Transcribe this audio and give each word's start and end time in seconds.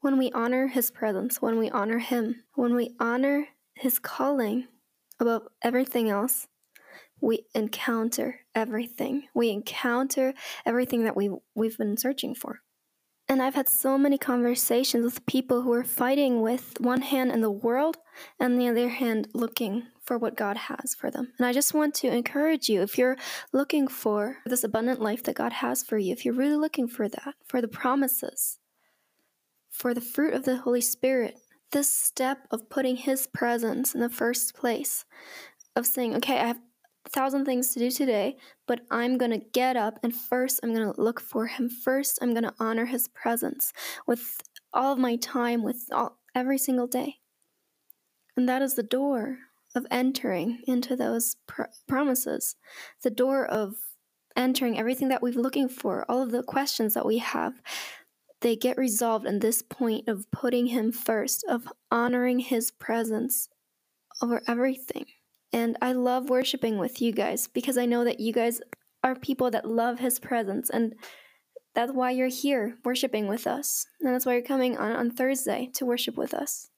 When 0.00 0.16
we 0.16 0.30
honor 0.32 0.68
His 0.68 0.90
presence, 0.90 1.42
when 1.42 1.58
we 1.58 1.68
honor 1.70 1.98
Him, 1.98 2.44
when 2.54 2.74
we 2.74 2.94
honor 2.98 3.48
His 3.74 3.98
calling 3.98 4.66
above 5.18 5.48
everything 5.62 6.08
else, 6.08 6.48
we 7.20 7.44
encounter 7.54 8.40
everything. 8.54 9.24
We 9.34 9.50
encounter 9.50 10.32
everything 10.64 11.04
that 11.04 11.16
we, 11.16 11.30
we've 11.54 11.76
been 11.76 11.98
searching 11.98 12.34
for. 12.34 12.60
And 13.28 13.40
I've 13.40 13.54
had 13.54 13.68
so 13.68 13.96
many 13.96 14.18
conversations 14.18 15.04
with 15.04 15.24
people 15.26 15.62
who 15.62 15.72
are 15.72 15.84
fighting 15.84 16.40
with 16.40 16.80
one 16.80 17.02
hand 17.02 17.30
in 17.30 17.42
the 17.42 17.50
world 17.50 17.98
and 18.40 18.58
the 18.58 18.68
other 18.68 18.88
hand 18.88 19.28
looking 19.34 19.84
for 20.02 20.18
what 20.18 20.36
God 20.36 20.56
has 20.56 20.96
for 20.98 21.12
them. 21.12 21.32
And 21.38 21.46
I 21.46 21.52
just 21.52 21.72
want 21.72 21.94
to 21.96 22.08
encourage 22.08 22.68
you 22.68 22.82
if 22.82 22.98
you're 22.98 23.16
looking 23.52 23.86
for 23.86 24.38
this 24.46 24.64
abundant 24.64 25.00
life 25.00 25.22
that 25.24 25.36
God 25.36 25.52
has 25.52 25.84
for 25.84 25.96
you, 25.96 26.12
if 26.12 26.24
you're 26.24 26.34
really 26.34 26.56
looking 26.56 26.88
for 26.88 27.08
that, 27.08 27.34
for 27.44 27.60
the 27.60 27.68
promises, 27.68 28.58
for 29.70 29.94
the 29.94 30.00
fruit 30.00 30.34
of 30.34 30.44
the 30.44 30.58
Holy 30.58 30.80
Spirit, 30.80 31.38
this 31.72 31.92
step 31.92 32.46
of 32.50 32.68
putting 32.68 32.96
His 32.96 33.26
presence 33.26 33.94
in 33.94 34.00
the 34.00 34.08
first 34.08 34.54
place, 34.54 35.04
of 35.76 35.86
saying, 35.86 36.16
okay, 36.16 36.38
I 36.38 36.48
have 36.48 36.60
a 37.06 37.10
thousand 37.10 37.44
things 37.44 37.72
to 37.72 37.78
do 37.78 37.90
today, 37.90 38.36
but 38.66 38.80
I'm 38.90 39.16
going 39.16 39.30
to 39.30 39.46
get 39.52 39.76
up 39.76 39.98
and 40.02 40.14
first 40.14 40.60
I'm 40.62 40.74
going 40.74 40.92
to 40.92 41.00
look 41.00 41.20
for 41.20 41.46
Him. 41.46 41.68
First, 41.68 42.18
I'm 42.20 42.32
going 42.32 42.44
to 42.44 42.54
honor 42.58 42.86
His 42.86 43.08
presence 43.08 43.72
with 44.06 44.38
all 44.72 44.92
of 44.92 44.98
my 44.98 45.16
time, 45.16 45.62
with 45.62 45.84
all, 45.92 46.18
every 46.34 46.58
single 46.58 46.86
day. 46.86 47.16
And 48.36 48.48
that 48.48 48.62
is 48.62 48.74
the 48.74 48.82
door 48.82 49.38
of 49.74 49.86
entering 49.90 50.62
into 50.66 50.96
those 50.96 51.36
pr- 51.46 51.62
promises, 51.88 52.56
the 53.02 53.10
door 53.10 53.46
of 53.46 53.76
entering 54.36 54.78
everything 54.78 55.08
that 55.08 55.22
we've 55.22 55.36
looking 55.36 55.68
for, 55.68 56.04
all 56.10 56.22
of 56.22 56.30
the 56.30 56.42
questions 56.42 56.94
that 56.94 57.06
we 57.06 57.18
have, 57.18 57.60
they 58.40 58.56
get 58.56 58.78
resolved 58.78 59.26
in 59.26 59.38
this 59.38 59.62
point 59.62 60.08
of 60.08 60.30
putting 60.30 60.66
him 60.66 60.92
first, 60.92 61.44
of 61.48 61.68
honoring 61.90 62.40
his 62.40 62.70
presence 62.70 63.48
over 64.22 64.42
everything. 64.46 65.06
And 65.52 65.76
I 65.82 65.92
love 65.92 66.30
worshiping 66.30 66.78
with 66.78 67.02
you 67.02 67.12
guys 67.12 67.46
because 67.46 67.76
I 67.76 67.86
know 67.86 68.04
that 68.04 68.20
you 68.20 68.32
guys 68.32 68.60
are 69.02 69.14
people 69.14 69.50
that 69.50 69.68
love 69.68 69.98
his 69.98 70.18
presence 70.18 70.70
and 70.70 70.94
that's 71.74 71.92
why 71.92 72.10
you're 72.10 72.28
here 72.28 72.76
worshiping 72.84 73.28
with 73.28 73.46
us. 73.46 73.86
And 74.00 74.12
that's 74.12 74.26
why 74.26 74.34
you're 74.34 74.42
coming 74.42 74.76
on, 74.76 74.92
on 74.92 75.10
Thursday 75.10 75.70
to 75.74 75.86
worship 75.86 76.16
with 76.16 76.34
us. 76.34 76.68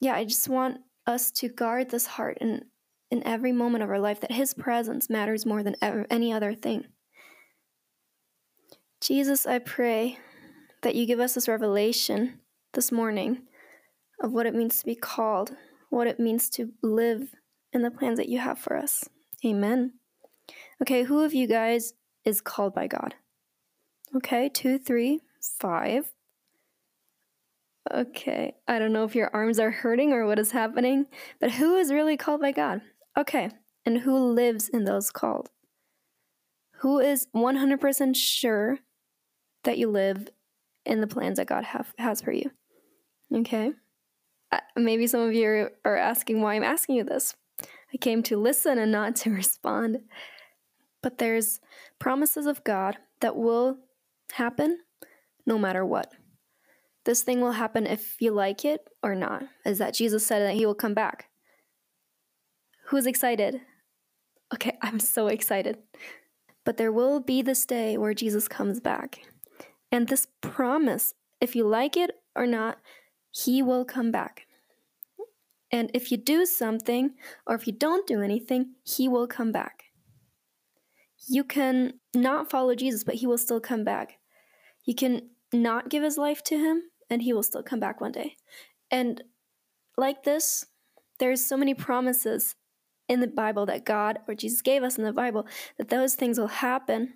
Yeah, 0.00 0.14
I 0.14 0.24
just 0.24 0.48
want 0.48 0.78
us 1.06 1.30
to 1.32 1.48
guard 1.48 1.90
this 1.90 2.06
heart 2.06 2.38
in, 2.40 2.62
in 3.10 3.24
every 3.26 3.52
moment 3.52 3.84
of 3.84 3.90
our 3.90 4.00
life 4.00 4.20
that 4.20 4.32
His 4.32 4.54
presence 4.54 5.08
matters 5.08 5.46
more 5.46 5.62
than 5.62 5.76
ever, 5.80 6.06
any 6.10 6.32
other 6.32 6.54
thing. 6.54 6.86
Jesus, 9.00 9.46
I 9.46 9.58
pray 9.58 10.18
that 10.82 10.94
you 10.94 11.06
give 11.06 11.20
us 11.20 11.34
this 11.34 11.48
revelation 11.48 12.40
this 12.72 12.90
morning 12.90 13.42
of 14.22 14.32
what 14.32 14.46
it 14.46 14.54
means 14.54 14.78
to 14.78 14.84
be 14.84 14.94
called, 14.94 15.52
what 15.90 16.06
it 16.06 16.20
means 16.20 16.48
to 16.50 16.72
live 16.82 17.34
in 17.72 17.82
the 17.82 17.90
plans 17.90 18.18
that 18.18 18.28
you 18.28 18.38
have 18.38 18.58
for 18.58 18.76
us. 18.76 19.08
Amen. 19.44 19.94
Okay, 20.82 21.04
who 21.04 21.22
of 21.22 21.34
you 21.34 21.46
guys 21.46 21.94
is 22.24 22.40
called 22.40 22.74
by 22.74 22.86
God? 22.86 23.14
Okay, 24.14 24.48
two, 24.48 24.78
three, 24.78 25.20
five. 25.40 26.12
Okay, 27.92 28.54
I 28.68 28.78
don't 28.78 28.92
know 28.92 29.04
if 29.04 29.14
your 29.14 29.30
arms 29.32 29.58
are 29.58 29.70
hurting 29.70 30.12
or 30.12 30.26
what 30.26 30.38
is 30.38 30.50
happening, 30.50 31.06
but 31.40 31.52
who 31.52 31.76
is 31.76 31.92
really 31.92 32.16
called 32.16 32.40
by 32.40 32.52
God? 32.52 32.82
Okay, 33.16 33.50
and 33.86 33.98
who 33.98 34.16
lives 34.16 34.68
in 34.68 34.84
those 34.84 35.10
called? 35.10 35.50
Who 36.80 36.98
is 36.98 37.26
100% 37.34 38.16
sure 38.16 38.78
that 39.64 39.78
you 39.78 39.88
live 39.88 40.28
in 40.84 41.00
the 41.00 41.06
plans 41.06 41.38
that 41.38 41.46
God 41.46 41.64
have, 41.64 41.92
has 41.98 42.20
for 42.20 42.32
you? 42.32 42.50
Okay, 43.34 43.72
uh, 44.50 44.60
maybe 44.76 45.06
some 45.06 45.20
of 45.20 45.32
you 45.34 45.70
are 45.84 45.96
asking 45.96 46.40
why 46.40 46.54
I'm 46.54 46.64
asking 46.64 46.96
you 46.96 47.04
this. 47.04 47.34
I 47.92 47.96
came 47.96 48.22
to 48.24 48.36
listen 48.36 48.78
and 48.78 48.90
not 48.90 49.16
to 49.16 49.30
respond. 49.34 49.98
But 51.02 51.18
there's 51.18 51.60
promises 51.98 52.46
of 52.46 52.62
God 52.62 52.98
that 53.20 53.36
will 53.36 53.78
happen 54.32 54.80
no 55.46 55.58
matter 55.58 55.84
what 55.84 56.12
this 57.04 57.22
thing 57.22 57.40
will 57.40 57.52
happen 57.52 57.86
if 57.86 58.20
you 58.20 58.30
like 58.30 58.64
it 58.64 58.88
or 59.02 59.14
not, 59.14 59.44
is 59.64 59.78
that 59.78 59.94
Jesus 59.94 60.26
said 60.26 60.40
that 60.40 60.54
he 60.54 60.66
will 60.66 60.74
come 60.74 60.94
back. 60.94 61.28
Who's 62.86 63.06
excited? 63.06 63.60
Okay, 64.52 64.76
I'm 64.82 65.00
so 65.00 65.28
excited. 65.28 65.78
But 66.64 66.76
there 66.76 66.92
will 66.92 67.20
be 67.20 67.42
this 67.42 67.64
day 67.64 67.96
where 67.96 68.14
Jesus 68.14 68.48
comes 68.48 68.80
back. 68.80 69.20
And 69.92 70.08
this 70.08 70.26
promise, 70.40 71.14
if 71.40 71.56
you 71.56 71.66
like 71.66 71.96
it 71.96 72.12
or 72.36 72.46
not, 72.46 72.78
he 73.30 73.62
will 73.62 73.84
come 73.84 74.10
back. 74.10 74.46
And 75.72 75.90
if 75.94 76.10
you 76.10 76.16
do 76.16 76.46
something 76.46 77.14
or 77.46 77.54
if 77.54 77.66
you 77.66 77.72
don't 77.72 78.06
do 78.06 78.22
anything, 78.22 78.74
he 78.84 79.08
will 79.08 79.26
come 79.26 79.52
back. 79.52 79.84
You 81.28 81.44
can 81.44 81.94
not 82.14 82.50
follow 82.50 82.74
Jesus, 82.74 83.04
but 83.04 83.16
he 83.16 83.26
will 83.26 83.38
still 83.38 83.60
come 83.60 83.84
back. 83.84 84.18
You 84.84 84.94
can 84.94 85.30
not 85.52 85.88
give 85.88 86.02
his 86.02 86.16
life 86.16 86.42
to 86.44 86.58
him, 86.58 86.82
and 87.08 87.22
he 87.22 87.32
will 87.32 87.42
still 87.42 87.62
come 87.62 87.80
back 87.80 88.00
one 88.00 88.12
day. 88.12 88.36
And 88.90 89.22
like 89.96 90.24
this, 90.24 90.66
there's 91.18 91.44
so 91.44 91.56
many 91.56 91.74
promises 91.74 92.56
in 93.08 93.20
the 93.20 93.26
Bible 93.26 93.66
that 93.66 93.84
God 93.84 94.20
or 94.26 94.34
Jesus 94.34 94.62
gave 94.62 94.82
us 94.82 94.96
in 94.96 95.04
the 95.04 95.12
Bible 95.12 95.46
that 95.76 95.88
those 95.88 96.14
things 96.14 96.38
will 96.38 96.46
happen 96.46 97.14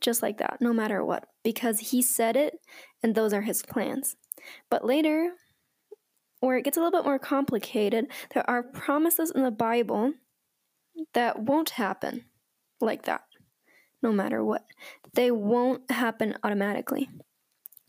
just 0.00 0.22
like 0.22 0.38
that, 0.38 0.58
no 0.60 0.72
matter 0.72 1.04
what, 1.04 1.26
because 1.42 1.78
he 1.80 2.02
said 2.02 2.36
it 2.36 2.60
and 3.02 3.14
those 3.14 3.32
are 3.32 3.42
his 3.42 3.62
plans. 3.62 4.16
But 4.70 4.84
later, 4.84 5.32
where 6.40 6.56
it 6.56 6.64
gets 6.64 6.76
a 6.76 6.80
little 6.80 6.98
bit 6.98 7.06
more 7.06 7.18
complicated, 7.18 8.06
there 8.34 8.48
are 8.48 8.62
promises 8.62 9.30
in 9.30 9.42
the 9.42 9.50
Bible 9.50 10.12
that 11.14 11.40
won't 11.40 11.70
happen 11.70 12.24
like 12.80 13.02
that, 13.04 13.22
no 14.02 14.12
matter 14.12 14.44
what. 14.44 14.64
They 15.14 15.30
won't 15.30 15.90
happen 15.90 16.36
automatically. 16.42 17.08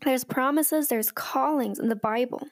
There's 0.04 0.24
promises, 0.24 0.88
there's 0.88 1.12
callings 1.12 1.78
in 1.78 1.88
the 1.88 1.96
Bible 1.96 2.48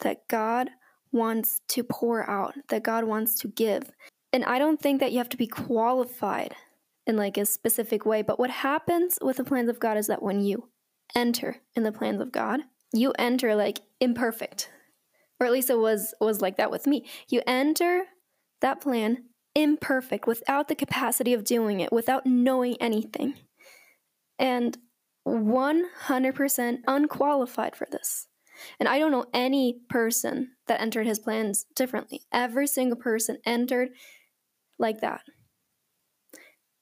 that 0.00 0.26
God 0.28 0.70
wants 1.12 1.60
to 1.68 1.84
pour 1.84 2.28
out, 2.28 2.54
that 2.68 2.82
God 2.82 3.04
wants 3.04 3.38
to 3.40 3.48
give. 3.48 3.90
And 4.32 4.44
I 4.44 4.58
don't 4.58 4.80
think 4.80 5.00
that 5.00 5.12
you 5.12 5.18
have 5.18 5.28
to 5.30 5.36
be 5.36 5.46
qualified 5.46 6.54
in 7.06 7.16
like 7.16 7.36
a 7.36 7.46
specific 7.46 8.04
way, 8.04 8.22
but 8.22 8.38
what 8.38 8.50
happens 8.50 9.18
with 9.20 9.36
the 9.38 9.44
plans 9.44 9.68
of 9.68 9.80
God 9.80 9.96
is 9.96 10.06
that 10.06 10.22
when 10.22 10.40
you 10.40 10.68
enter 11.14 11.56
in 11.74 11.82
the 11.82 11.92
plans 11.92 12.20
of 12.20 12.32
God, 12.32 12.60
you 12.92 13.12
enter 13.18 13.54
like 13.54 13.80
imperfect. 14.00 14.70
Or 15.38 15.46
at 15.46 15.52
least 15.52 15.70
it 15.70 15.78
was 15.78 16.14
was 16.20 16.40
like 16.40 16.56
that 16.58 16.70
with 16.70 16.86
me. 16.86 17.06
You 17.28 17.42
enter 17.46 18.04
that 18.60 18.80
plan 18.80 19.24
imperfect 19.54 20.26
without 20.26 20.68
the 20.68 20.74
capacity 20.74 21.32
of 21.32 21.44
doing 21.44 21.80
it, 21.80 21.92
without 21.92 22.26
knowing 22.26 22.76
anything. 22.80 23.34
And 24.38 24.76
100% 25.26 26.78
unqualified 26.86 27.76
for 27.76 27.86
this. 27.90 28.26
And 28.78 28.88
I 28.88 28.98
don't 28.98 29.12
know 29.12 29.26
any 29.32 29.80
person 29.88 30.52
that 30.66 30.80
entered 30.80 31.06
his 31.06 31.18
plans 31.18 31.66
differently. 31.74 32.22
Every 32.32 32.66
single 32.66 32.98
person 32.98 33.38
entered 33.46 33.90
like 34.78 35.00
that. 35.00 35.22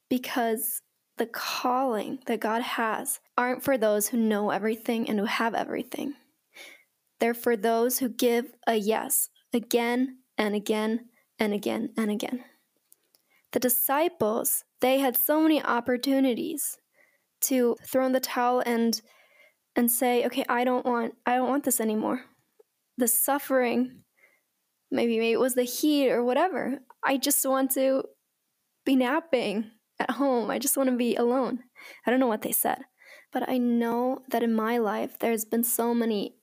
Because 0.09 0.83
the 1.19 1.27
calling 1.27 2.21
that 2.27 2.41
God 2.41 2.63
has 2.63 3.21
aren't 3.37 3.63
for 3.63 3.77
those 3.77 4.09
who 4.09 4.17
know 4.17 4.51
everything 4.51 5.09
and 5.09 5.19
who 5.19 5.27
have 5.27 5.55
everything. 5.55 6.15
They're 7.21 7.35
for 7.35 7.57
those 7.57 7.99
who 7.99 8.09
give 8.09 8.53
a 8.67 8.77
yes 8.77 9.29
again 9.53 10.19
and 10.39 10.55
again 10.55 11.07
and 11.39 11.53
again 11.53 11.91
and 11.97 12.11
again. 12.11 12.45
The 13.53 13.59
disciples, 13.59 14.65
they 14.81 14.99
had 14.99 15.17
so 15.17 15.41
many 15.41 15.63
opportunities 15.63 16.79
to 17.43 17.77
throw 17.85 18.07
in 18.07 18.13
the 18.13 18.21
towel 18.21 18.63
and 18.65 19.01
and 19.77 19.91
say, 19.91 20.25
okay, 20.27 20.45
I 20.49 20.65
don't 20.65 20.87
want 20.87 21.15
I 21.27 21.37
don't 21.37 21.49
want 21.49 21.65
this 21.65 21.81
anymore. 21.81 22.23
The 22.97 23.09
suffering, 23.09 24.03
maybe 24.91 25.19
maybe 25.19 25.33
it 25.33 25.41
was 25.41 25.55
the 25.55 25.65
heat 25.65 26.11
or 26.11 26.23
whatever. 26.23 26.79
I 27.05 27.17
just 27.17 27.45
want 27.47 27.73
to 27.73 28.05
be 28.85 28.97
napping 28.97 29.71
at 29.99 30.13
home. 30.13 30.51
I 30.51 30.59
just 30.59 30.77
want 30.77 30.91
to 30.91 30.97
be 30.97 31.17
alone. 31.17 31.61
I 32.07 32.11
don't 32.11 32.21
know 32.21 32.27
what 32.27 32.43
they 32.43 32.53
said, 32.53 32.83
but 33.33 33.49
I 33.49 33.59
know 33.59 34.23
that 34.29 34.43
in 34.43 34.55
my 34.55 34.79
life 34.79 35.19
there's 35.19 35.45
been 35.45 35.65
so 35.65 35.95
many 35.95 36.37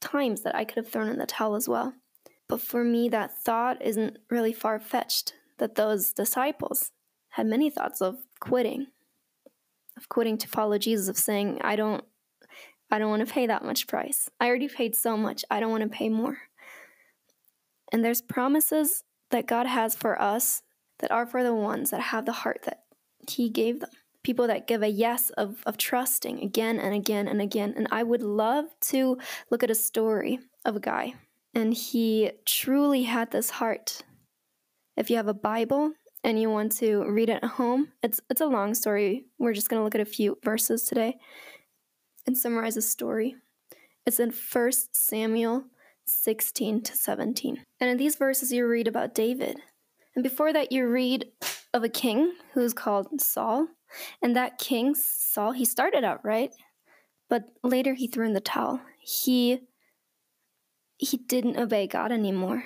times 0.00 0.42
that 0.42 0.54
I 0.54 0.64
could 0.64 0.76
have 0.76 0.88
thrown 0.88 1.08
in 1.08 1.18
the 1.18 1.26
towel 1.26 1.54
as 1.54 1.68
well. 1.68 1.94
But 2.48 2.60
for 2.60 2.82
me, 2.82 3.08
that 3.10 3.36
thought 3.36 3.80
isn't 3.80 4.18
really 4.28 4.52
far 4.52 4.80
fetched. 4.80 5.34
That 5.58 5.74
those 5.74 6.12
disciples 6.12 6.90
had 7.30 7.46
many 7.46 7.70
thoughts 7.70 8.00
of 8.00 8.16
quitting, 8.40 8.86
of 9.96 10.08
quitting 10.08 10.38
to 10.38 10.48
follow 10.48 10.78
Jesus, 10.78 11.08
of 11.08 11.16
saying, 11.16 11.60
I 11.62 11.76
don't 11.76 12.04
I 12.90 12.98
don't 12.98 13.10
want 13.10 13.26
to 13.26 13.32
pay 13.32 13.46
that 13.46 13.64
much 13.64 13.86
price. 13.86 14.28
I 14.40 14.48
already 14.48 14.68
paid 14.68 14.96
so 14.96 15.16
much. 15.16 15.44
I 15.50 15.60
don't 15.60 15.70
want 15.70 15.84
to 15.84 15.88
pay 15.88 16.08
more. 16.08 16.38
And 17.92 18.04
there's 18.04 18.20
promises 18.20 19.04
that 19.30 19.46
God 19.46 19.66
has 19.66 19.94
for 19.94 20.20
us 20.20 20.62
that 20.98 21.12
are 21.12 21.26
for 21.26 21.44
the 21.44 21.54
ones 21.54 21.90
that 21.90 22.00
have 22.00 22.26
the 22.26 22.32
heart 22.32 22.62
that 22.64 22.82
He 23.28 23.48
gave 23.48 23.80
them. 23.80 23.90
people 24.22 24.46
that 24.48 24.66
give 24.66 24.82
a 24.82 24.88
yes 24.88 25.30
of, 25.30 25.62
of 25.64 25.78
trusting 25.78 26.42
again 26.42 26.78
and 26.78 26.94
again 26.94 27.26
and 27.26 27.40
again. 27.40 27.72
And 27.76 27.88
I 27.90 28.02
would 28.02 28.22
love 28.22 28.66
to 28.92 29.16
look 29.50 29.62
at 29.62 29.70
a 29.70 29.74
story 29.74 30.38
of 30.64 30.76
a 30.76 30.80
guy, 30.80 31.14
and 31.54 31.72
he 31.72 32.32
truly 32.44 33.04
had 33.04 33.30
this 33.30 33.50
heart. 33.50 34.02
If 34.96 35.08
you 35.08 35.16
have 35.16 35.28
a 35.28 35.34
Bible 35.34 35.92
and 36.22 36.38
you 36.38 36.50
want 36.50 36.72
to 36.72 37.04
read 37.04 37.30
it 37.30 37.42
at 37.42 37.50
home, 37.52 37.92
it's 38.02 38.20
it's 38.28 38.42
a 38.42 38.46
long 38.46 38.74
story. 38.74 39.24
We're 39.38 39.54
just 39.54 39.70
going 39.70 39.80
to 39.80 39.84
look 39.84 39.94
at 39.94 40.02
a 40.02 40.04
few 40.04 40.38
verses 40.44 40.84
today 40.84 41.16
and 42.26 42.36
summarize 42.36 42.76
a 42.76 42.82
story. 42.82 43.36
It's 44.04 44.20
in 44.20 44.30
1 44.30 44.72
Samuel 44.92 45.64
16 46.06 46.82
to 46.82 46.96
17. 46.96 47.64
And 47.80 47.90
in 47.90 47.96
these 47.96 48.16
verses 48.16 48.52
you 48.52 48.66
read 48.66 48.88
about 48.88 49.14
David. 49.14 49.56
And 50.14 50.22
before 50.22 50.52
that 50.52 50.72
you 50.72 50.86
read 50.86 51.26
of 51.72 51.84
a 51.84 51.88
king 51.88 52.32
who's 52.54 52.72
called 52.72 53.20
Saul 53.20 53.68
and 54.22 54.36
that 54.36 54.58
king, 54.58 54.94
Saul, 54.94 55.52
he 55.52 55.64
started 55.64 56.04
out 56.04 56.24
right, 56.24 56.52
but 57.28 57.44
later 57.62 57.94
he 57.94 58.06
threw 58.06 58.26
in 58.26 58.32
the 58.32 58.40
towel. 58.40 58.80
He 59.00 59.60
he 60.98 61.16
didn't 61.16 61.56
obey 61.56 61.86
God 61.86 62.12
anymore. 62.12 62.64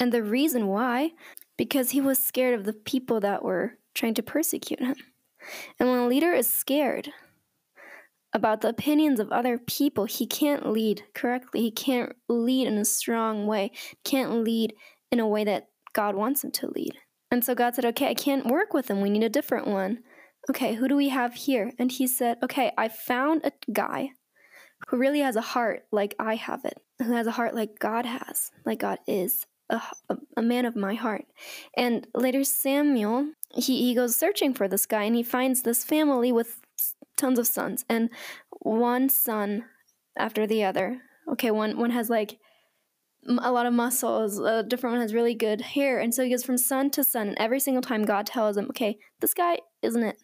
And 0.00 0.12
the 0.12 0.24
reason 0.24 0.66
why, 0.66 1.12
because 1.56 1.90
he 1.90 2.00
was 2.00 2.18
scared 2.18 2.58
of 2.58 2.64
the 2.64 2.72
people 2.72 3.20
that 3.20 3.44
were 3.44 3.78
trying 3.94 4.14
to 4.14 4.22
persecute 4.22 4.80
him. 4.80 4.96
And 5.78 5.88
when 5.88 5.98
a 5.98 6.08
leader 6.08 6.32
is 6.32 6.48
scared 6.48 7.10
about 8.32 8.60
the 8.60 8.68
opinions 8.68 9.20
of 9.20 9.30
other 9.30 9.56
people, 9.56 10.06
he 10.06 10.26
can't 10.26 10.70
lead 10.70 11.04
correctly. 11.14 11.60
He 11.60 11.70
can't 11.70 12.12
lead 12.28 12.66
in 12.66 12.78
a 12.78 12.84
strong 12.84 13.46
way, 13.46 13.72
can't 14.04 14.42
lead 14.44 14.74
in 15.12 15.20
a 15.20 15.28
way 15.28 15.44
that 15.44 15.68
God 15.92 16.14
wants 16.14 16.42
him 16.42 16.50
to 16.52 16.68
lead. 16.68 16.98
And 17.30 17.44
so 17.44 17.54
God 17.54 17.74
said, 17.74 17.84
Okay, 17.84 18.08
I 18.08 18.14
can't 18.14 18.46
work 18.46 18.74
with 18.74 18.88
him. 18.88 19.00
We 19.00 19.10
need 19.10 19.22
a 19.22 19.28
different 19.28 19.66
one 19.66 20.00
okay, 20.48 20.74
who 20.74 20.88
do 20.88 20.96
we 20.96 21.10
have 21.10 21.34
here? 21.34 21.72
And 21.78 21.92
he 21.92 22.06
said, 22.06 22.38
okay, 22.42 22.72
I 22.78 22.88
found 22.88 23.44
a 23.44 23.52
guy 23.72 24.10
who 24.88 24.96
really 24.96 25.20
has 25.20 25.36
a 25.36 25.40
heart 25.40 25.84
like 25.92 26.14
I 26.18 26.36
have 26.36 26.64
it, 26.64 26.78
who 26.98 27.12
has 27.12 27.26
a 27.26 27.32
heart 27.32 27.54
like 27.54 27.78
God 27.78 28.06
has, 28.06 28.50
like 28.64 28.78
God 28.80 28.98
is. 29.06 29.46
A, 29.68 29.80
a, 30.08 30.16
a 30.36 30.42
man 30.42 30.64
of 30.64 30.74
my 30.74 30.94
heart. 30.94 31.26
And 31.76 32.04
later, 32.12 32.42
Samuel, 32.42 33.34
he, 33.54 33.84
he 33.84 33.94
goes 33.94 34.16
searching 34.16 34.52
for 34.52 34.66
this 34.66 34.84
guy 34.84 35.04
and 35.04 35.14
he 35.14 35.22
finds 35.22 35.62
this 35.62 35.84
family 35.84 36.32
with 36.32 36.60
tons 37.16 37.38
of 37.38 37.46
sons, 37.46 37.84
and 37.88 38.10
one 38.50 39.08
son 39.08 39.66
after 40.18 40.44
the 40.44 40.64
other. 40.64 41.02
Okay, 41.30 41.52
one, 41.52 41.78
one 41.78 41.90
has 41.90 42.10
like 42.10 42.40
a 43.26 43.52
lot 43.52 43.66
of 43.66 43.72
muscles. 43.72 44.38
A 44.38 44.62
different 44.62 44.94
one 44.94 45.02
has 45.02 45.14
really 45.14 45.34
good 45.34 45.60
hair. 45.60 46.00
And 46.00 46.14
so 46.14 46.24
he 46.24 46.30
goes 46.30 46.44
from 46.44 46.58
son 46.58 46.90
to 46.90 47.04
son. 47.04 47.28
And 47.28 47.38
every 47.38 47.60
single 47.60 47.82
time 47.82 48.04
God 48.04 48.26
tells 48.26 48.56
him, 48.56 48.66
okay, 48.70 48.98
this 49.20 49.34
guy 49.34 49.58
isn't 49.82 50.02
it. 50.02 50.16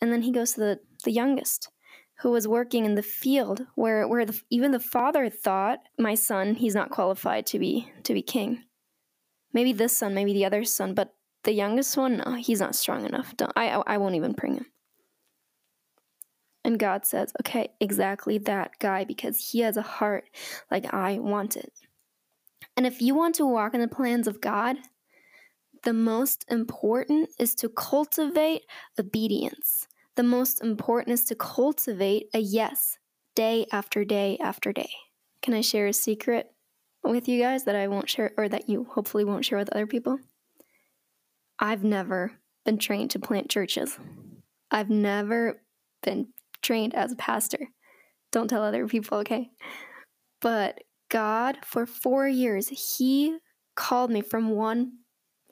And 0.00 0.12
then 0.12 0.22
he 0.22 0.32
goes 0.32 0.52
to 0.52 0.60
the, 0.60 0.80
the 1.04 1.12
youngest, 1.12 1.68
who 2.20 2.30
was 2.30 2.46
working 2.46 2.84
in 2.84 2.94
the 2.94 3.02
field 3.02 3.66
where, 3.74 4.06
where 4.06 4.24
the, 4.24 4.40
even 4.48 4.70
the 4.70 4.80
father 4.80 5.28
thought, 5.28 5.80
my 5.98 6.14
son, 6.14 6.54
he's 6.54 6.74
not 6.74 6.90
qualified 6.90 7.46
to 7.46 7.58
be 7.58 7.90
to 8.04 8.14
be 8.14 8.22
king. 8.22 8.62
Maybe 9.52 9.72
this 9.72 9.96
son, 9.96 10.14
maybe 10.14 10.32
the 10.32 10.44
other 10.44 10.64
son, 10.64 10.94
but 10.94 11.14
the 11.44 11.52
youngest 11.52 11.96
one, 11.96 12.18
no, 12.18 12.34
he's 12.34 12.60
not 12.60 12.76
strong 12.76 13.04
enough. 13.04 13.36
Don't, 13.36 13.52
I, 13.56 13.70
I 13.70 13.96
won't 13.96 14.14
even 14.14 14.32
bring 14.32 14.54
him. 14.54 14.66
And 16.64 16.78
God 16.78 17.04
says, 17.04 17.32
okay, 17.40 17.70
exactly 17.80 18.38
that 18.38 18.78
guy, 18.78 19.02
because 19.02 19.50
he 19.50 19.60
has 19.60 19.76
a 19.76 19.82
heart 19.82 20.24
like 20.70 20.94
I 20.94 21.18
want 21.18 21.56
it. 21.56 21.72
And 22.76 22.86
if 22.86 23.00
you 23.00 23.14
want 23.14 23.34
to 23.36 23.46
walk 23.46 23.74
in 23.74 23.80
the 23.80 23.88
plans 23.88 24.26
of 24.26 24.40
God, 24.40 24.76
the 25.84 25.92
most 25.92 26.44
important 26.48 27.30
is 27.38 27.54
to 27.56 27.68
cultivate 27.68 28.62
obedience 28.98 29.88
the 30.14 30.22
most 30.22 30.62
important 30.62 31.14
is 31.14 31.24
to 31.24 31.34
cultivate 31.34 32.28
a 32.34 32.38
yes 32.38 32.98
day 33.34 33.66
after 33.72 34.04
day 34.04 34.36
after 34.40 34.72
day. 34.72 34.90
Can 35.40 35.54
I 35.54 35.62
share 35.62 35.86
a 35.86 35.92
secret 35.92 36.52
with 37.02 37.28
you 37.28 37.40
guys 37.40 37.64
that 37.64 37.74
I 37.74 37.88
won't 37.88 38.10
share, 38.10 38.32
or 38.36 38.48
that 38.48 38.68
you 38.68 38.84
hopefully 38.84 39.24
won't 39.24 39.44
share 39.44 39.58
with 39.58 39.70
other 39.70 39.86
people? 39.86 40.18
I've 41.58 41.82
never 41.82 42.32
been 42.64 42.78
trained 42.78 43.10
to 43.12 43.18
plant 43.18 43.50
churches. 43.50 43.98
I've 44.70 44.90
never 44.90 45.62
been 46.02 46.28
trained 46.62 46.94
as 46.94 47.12
a 47.12 47.16
pastor. 47.16 47.68
Don't 48.30 48.48
tell 48.48 48.62
other 48.62 48.86
people, 48.86 49.18
okay? 49.18 49.50
But 50.40 50.82
God, 51.12 51.58
for 51.62 51.84
four 51.84 52.26
years, 52.26 52.68
He 52.98 53.36
called 53.76 54.10
me 54.10 54.22
from 54.22 54.50
one 54.50 54.92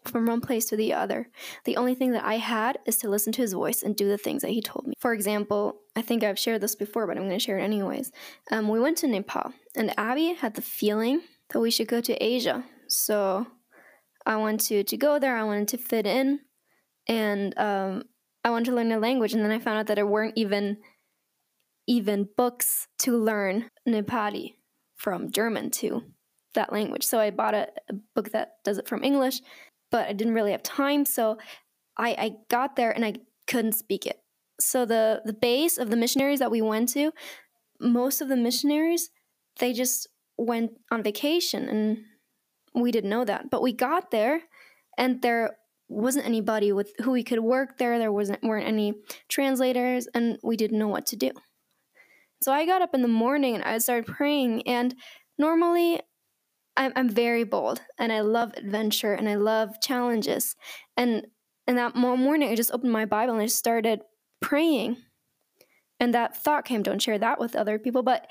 from 0.07 0.25
one 0.25 0.41
place 0.41 0.65
to 0.65 0.77
the 0.77 0.95
other. 0.95 1.29
The 1.67 1.77
only 1.77 1.95
thing 1.95 2.13
that 2.13 2.25
I 2.25 2.39
had 2.39 2.79
is 2.87 2.97
to 2.99 3.11
listen 3.11 3.35
to 3.35 3.43
his 3.43 3.53
voice 3.53 3.83
and 3.83 3.95
do 3.95 4.09
the 4.09 4.17
things 4.17 4.41
that 4.41 4.51
he 4.51 4.63
told 4.63 4.87
me. 4.87 4.95
For 4.99 5.13
example, 5.13 5.83
I 5.95 6.01
think 6.01 6.25
I've 6.25 6.39
shared 6.39 6.63
this 6.63 6.75
before, 6.75 7.07
but 7.07 7.19
I'm 7.19 7.25
going 7.25 7.39
to 7.39 7.45
share 7.45 7.59
it 7.59 7.65
anyways. 7.65 8.11
Um, 8.51 8.69
we 8.69 8.81
went 8.81 8.97
to 8.99 9.07
Nepal, 9.07 9.53
and 9.77 9.93
Abby 9.99 10.33
had 10.33 10.55
the 10.55 10.63
feeling 10.63 11.21
that 11.51 11.61
we 11.61 11.71
should 11.71 11.87
go 11.87 12.01
to 12.01 12.15
Asia. 12.15 12.65
So 12.89 13.47
I 14.25 14.37
wanted 14.37 14.87
to, 14.87 14.97
go 14.97 15.19
there, 15.19 15.37
I 15.37 15.45
wanted 15.45 15.69
to 15.69 15.77
fit 15.77 16.07
in, 16.07 16.41
and 17.07 17.53
um, 17.59 18.05
I 18.43 18.49
wanted 18.49 18.71
to 18.71 18.77
learn 18.77 18.89
the 18.89 18.99
language. 18.99 19.35
And 19.35 19.45
then 19.45 19.51
I 19.51 19.59
found 19.59 19.79
out 19.79 19.87
that 19.89 19.97
there 19.97 20.07
weren't 20.07 20.35
even 20.37 20.79
even 21.87 22.27
books 22.37 22.87
to 23.01 23.17
learn 23.17 23.69
Nepali 23.87 24.55
from 25.01 25.31
German 25.31 25.71
to 25.71 26.03
that 26.55 26.73
language. 26.73 27.05
So 27.05 27.19
I 27.19 27.31
bought 27.31 27.55
a, 27.55 27.69
a 27.89 27.95
book 28.15 28.31
that 28.33 28.55
does 28.65 28.79
it 28.79 28.89
from 28.89 29.03
English 29.03 29.41
but 29.91 30.09
I 30.09 30.13
didn't 30.13 30.35
really 30.35 30.53
have 30.53 30.63
time. 30.63 31.05
So 31.05 31.39
I, 31.97 32.11
I 32.11 32.33
got 32.49 32.77
there 32.77 32.91
and 32.91 33.05
I 33.05 33.15
couldn't 33.47 33.73
speak 33.73 34.07
it. 34.07 34.21
So 34.61 34.85
the 34.85 35.23
the 35.25 35.33
base 35.33 35.79
of 35.79 35.91
the 35.91 35.97
missionaries 35.97 36.39
that 36.39 36.51
we 36.51 36.61
went 36.61 36.91
to, 36.91 37.13
most 37.81 38.21
of 38.21 38.29
the 38.29 38.37
missionaries, 38.37 39.11
they 39.59 39.73
just 39.73 40.07
went 40.37 40.73
on 40.91 41.03
vacation 41.03 41.69
and 41.69 41.99
we 42.75 42.93
didn't 42.93 43.11
know 43.11 43.25
that. 43.25 43.51
But 43.51 43.63
we 43.63 43.73
got 43.73 44.11
there 44.11 44.43
and 44.99 45.23
there 45.23 45.57
wasn't 45.89 46.27
anybody 46.27 46.73
with 46.73 46.93
who 47.03 47.11
we 47.11 47.25
could 47.25 47.41
work 47.41 47.79
there. 47.79 47.99
There 47.99 48.13
wasn't 48.13 48.43
weren't 48.43 48.69
any 48.69 48.95
translators 49.29 50.07
and 50.15 50.39
we 50.43 50.57
didn't 50.57 50.79
know 50.79 50.89
what 50.89 51.07
to 51.07 51.17
do. 51.17 51.31
So 52.43 52.53
I 52.53 52.65
got 52.65 52.83
up 52.83 52.95
in 52.95 53.03
the 53.03 53.09
morning 53.09 53.55
and 53.55 53.65
I 53.65 53.79
started 53.79 54.07
praying 54.07 54.67
and 54.67 54.95
normally 55.39 56.01
I'm, 56.77 56.93
I'm 56.97 57.09
very 57.11 57.45
bold 57.45 57.83
and 57.99 58.13
I 58.13 58.21
love 58.21 58.55
adventure 58.57 59.13
and 59.13 59.29
I 59.29 59.35
love 59.35 59.81
challenges. 59.83 60.57
And 60.97 61.27
and 61.67 61.79
that 61.79 61.95
morning, 61.95 62.49
I 62.49 62.57
just 62.57 62.73
opened 62.73 62.91
my 62.91 63.05
Bible 63.05 63.35
and 63.35 63.43
I 63.43 63.47
started 63.47 64.01
praying. 64.41 64.97
And 66.01 66.15
that 66.15 66.37
thought 66.37 66.65
came, 66.65 66.83
don't 66.83 67.01
share 67.01 67.19
that 67.19 67.39
with 67.39 67.55
other 67.55 67.79
people. 67.79 68.03
But 68.03 68.27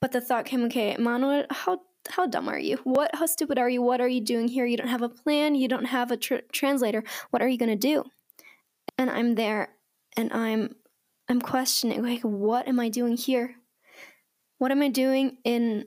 but 0.00 0.12
the 0.12 0.20
thought 0.20 0.44
came, 0.44 0.64
okay, 0.64 0.96
Manuel, 0.98 1.46
how 1.50 1.80
how 2.10 2.26
dumb 2.26 2.48
are 2.48 2.58
you? 2.58 2.78
What 2.84 3.14
how 3.14 3.26
stupid 3.26 3.58
are 3.58 3.70
you? 3.70 3.82
What 3.82 4.00
are 4.00 4.08
you 4.08 4.20
doing 4.20 4.48
here? 4.48 4.66
You 4.66 4.76
don't 4.76 4.88
have 4.88 5.02
a 5.02 5.08
plan. 5.08 5.54
You 5.54 5.68
don't 5.68 5.86
have 5.86 6.10
a 6.10 6.16
tr- 6.16 6.46
translator. 6.52 7.02
What 7.30 7.42
are 7.42 7.48
you 7.48 7.58
going 7.58 7.70
to 7.70 7.76
do? 7.76 8.04
And 8.98 9.10
I'm 9.10 9.34
there 9.34 9.70
and 10.16 10.32
I'm 10.32 10.74
I'm 11.30 11.40
questioning 11.40 12.02
like 12.02 12.22
what 12.22 12.68
am 12.68 12.78
I 12.78 12.88
doing 12.90 13.16
here? 13.16 13.54
What 14.58 14.72
am 14.72 14.82
I 14.82 14.88
doing 14.88 15.38
in 15.44 15.86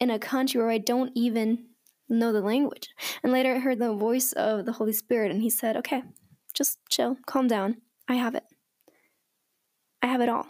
in 0.00 0.10
a 0.10 0.18
country 0.18 0.60
where 0.60 0.70
I 0.70 0.78
don't 0.78 1.12
even 1.14 1.68
know 2.08 2.32
the 2.32 2.40
language. 2.40 2.88
And 3.22 3.32
later 3.32 3.54
I 3.54 3.58
heard 3.58 3.78
the 3.78 3.92
voice 3.92 4.32
of 4.32 4.64
the 4.66 4.72
Holy 4.72 4.92
Spirit, 4.92 5.30
and 5.30 5.42
he 5.42 5.50
said, 5.50 5.76
Okay, 5.76 6.02
just 6.54 6.78
chill, 6.88 7.16
calm 7.26 7.46
down. 7.46 7.78
I 8.08 8.14
have 8.14 8.34
it. 8.34 8.44
I 10.02 10.06
have 10.06 10.20
it 10.20 10.28
all. 10.28 10.46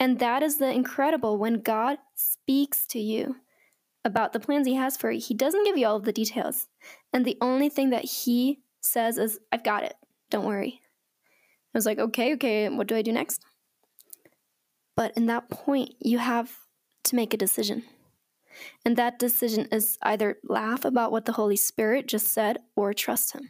And 0.00 0.18
that 0.20 0.42
is 0.42 0.58
the 0.58 0.70
incredible 0.70 1.38
when 1.38 1.60
God 1.60 1.98
speaks 2.14 2.86
to 2.88 3.00
you 3.00 3.36
about 4.04 4.32
the 4.32 4.40
plans 4.40 4.66
He 4.66 4.74
has 4.76 4.96
for 4.96 5.10
you. 5.10 5.20
He 5.20 5.34
doesn't 5.34 5.64
give 5.64 5.76
you 5.76 5.86
all 5.86 5.96
of 5.96 6.04
the 6.04 6.12
details. 6.12 6.68
And 7.12 7.24
the 7.24 7.36
only 7.40 7.68
thing 7.68 7.90
that 7.90 8.04
He 8.04 8.60
says 8.80 9.18
is, 9.18 9.38
I've 9.52 9.64
got 9.64 9.82
it. 9.82 9.94
Don't 10.30 10.46
worry. 10.46 10.80
I 11.74 11.78
was 11.78 11.84
like, 11.84 11.98
okay, 11.98 12.34
okay, 12.34 12.68
what 12.68 12.86
do 12.86 12.96
I 12.96 13.02
do 13.02 13.12
next? 13.12 13.44
But 14.98 15.16
in 15.16 15.26
that 15.26 15.48
point, 15.48 15.94
you 16.00 16.18
have 16.18 16.58
to 17.04 17.14
make 17.14 17.32
a 17.32 17.36
decision. 17.36 17.84
And 18.84 18.96
that 18.96 19.20
decision 19.20 19.68
is 19.70 19.96
either 20.02 20.38
laugh 20.42 20.84
about 20.84 21.12
what 21.12 21.24
the 21.24 21.34
Holy 21.34 21.54
Spirit 21.54 22.08
just 22.08 22.26
said 22.26 22.58
or 22.74 22.92
trust 22.92 23.32
Him. 23.32 23.48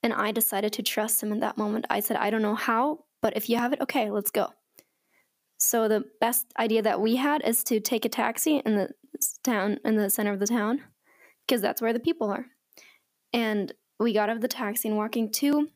And 0.00 0.12
I 0.12 0.30
decided 0.30 0.72
to 0.74 0.82
trust 0.84 1.20
Him 1.20 1.32
in 1.32 1.40
that 1.40 1.58
moment. 1.58 1.86
I 1.90 1.98
said, 1.98 2.18
I 2.18 2.30
don't 2.30 2.40
know 2.40 2.54
how, 2.54 3.00
but 3.20 3.36
if 3.36 3.50
you 3.50 3.56
have 3.56 3.72
it, 3.72 3.80
okay, 3.80 4.12
let's 4.12 4.30
go. 4.30 4.50
So 5.58 5.88
the 5.88 6.04
best 6.20 6.46
idea 6.56 6.82
that 6.82 7.00
we 7.00 7.16
had 7.16 7.42
is 7.44 7.64
to 7.64 7.80
take 7.80 8.04
a 8.04 8.08
taxi 8.08 8.62
in 8.64 8.76
the 8.76 8.90
town, 9.42 9.80
in 9.84 9.96
the 9.96 10.08
center 10.08 10.32
of 10.32 10.38
the 10.38 10.46
town, 10.46 10.82
because 11.44 11.62
that's 11.62 11.82
where 11.82 11.92
the 11.92 11.98
people 11.98 12.30
are. 12.30 12.46
And 13.32 13.72
we 13.98 14.12
got 14.12 14.28
out 14.28 14.36
of 14.36 14.40
the 14.40 14.46
taxi 14.46 14.86
and 14.86 14.96
walking 14.96 15.32
two 15.32 15.70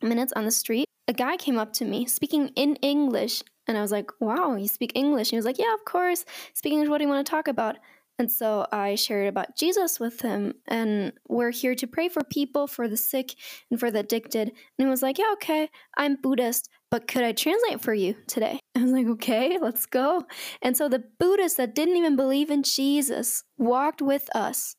minutes 0.00 0.32
on 0.36 0.44
the 0.44 0.52
street, 0.52 0.86
a 1.08 1.12
guy 1.12 1.36
came 1.36 1.58
up 1.58 1.72
to 1.72 1.84
me 1.84 2.06
speaking 2.06 2.50
in 2.50 2.76
English 2.76 3.42
and 3.66 3.76
I 3.76 3.82
was 3.82 3.92
like, 3.92 4.10
wow, 4.20 4.56
you 4.56 4.68
speak 4.68 4.92
English? 4.94 5.28
And 5.28 5.32
he 5.32 5.36
was 5.36 5.44
like, 5.44 5.58
yeah, 5.58 5.74
of 5.74 5.84
course. 5.84 6.24
Speak 6.54 6.72
English, 6.72 6.88
what 6.88 6.98
do 6.98 7.04
you 7.04 7.10
want 7.10 7.26
to 7.26 7.30
talk 7.30 7.48
about? 7.48 7.76
And 8.18 8.32
so 8.32 8.66
I 8.72 8.94
shared 8.94 9.28
about 9.28 9.56
Jesus 9.56 10.00
with 10.00 10.22
him, 10.22 10.54
and 10.66 11.12
we're 11.28 11.50
here 11.50 11.74
to 11.74 11.86
pray 11.86 12.08
for 12.08 12.24
people, 12.24 12.66
for 12.66 12.88
the 12.88 12.96
sick, 12.96 13.34
and 13.70 13.78
for 13.78 13.90
the 13.90 13.98
addicted. 13.98 14.48
And 14.48 14.54
he 14.78 14.86
was 14.86 15.02
like, 15.02 15.18
Yeah, 15.18 15.32
okay, 15.34 15.68
I'm 15.98 16.16
Buddhist, 16.16 16.70
but 16.90 17.08
could 17.08 17.24
I 17.24 17.32
translate 17.32 17.82
for 17.82 17.92
you 17.92 18.16
today? 18.26 18.58
I 18.74 18.82
was 18.82 18.92
like, 18.92 19.06
Okay, 19.06 19.58
let's 19.60 19.84
go. 19.84 20.24
And 20.62 20.76
so 20.76 20.88
the 20.88 21.04
Buddhists 21.18 21.58
that 21.58 21.74
didn't 21.74 21.96
even 21.96 22.16
believe 22.16 22.50
in 22.50 22.62
Jesus 22.62 23.44
walked 23.58 24.00
with 24.00 24.34
us 24.34 24.76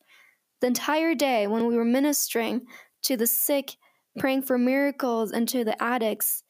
the 0.62 0.68
entire 0.68 1.14
day 1.14 1.46
when 1.46 1.68
we 1.68 1.76
were 1.76 1.86
ministering 1.86 2.62
to 3.04 3.16
the 3.16 3.28
sick, 3.28 3.76
praying 4.18 4.42
for 4.42 4.58
miracles, 4.58 5.32
and 5.32 5.48
to 5.50 5.64
the 5.64 5.82
addicts, 5.82 6.44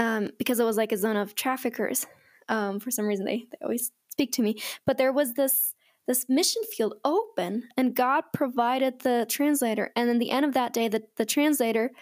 um, 0.00 0.30
because 0.38 0.58
it 0.58 0.64
was 0.64 0.76
like 0.76 0.90
a 0.90 0.96
zone 0.96 1.16
of 1.16 1.36
traffickers. 1.36 2.06
Um, 2.48 2.80
for 2.80 2.90
some 2.90 3.06
reason, 3.06 3.26
they, 3.26 3.44
they 3.52 3.58
always 3.62 3.92
speak 4.08 4.32
to 4.32 4.42
me. 4.42 4.60
But 4.84 4.98
there 4.98 5.12
was 5.12 5.34
this 5.34 5.74
this 6.08 6.26
mission 6.28 6.62
field 6.76 6.94
open 7.04 7.68
and 7.76 7.94
God 7.94 8.24
provided 8.32 9.00
the 9.00 9.26
translator. 9.28 9.92
And 9.94 10.08
then 10.08 10.18
the 10.18 10.32
end 10.32 10.44
of 10.44 10.54
that 10.54 10.72
day, 10.72 10.88
the, 10.88 11.04
the 11.16 11.24
translator 11.24 11.92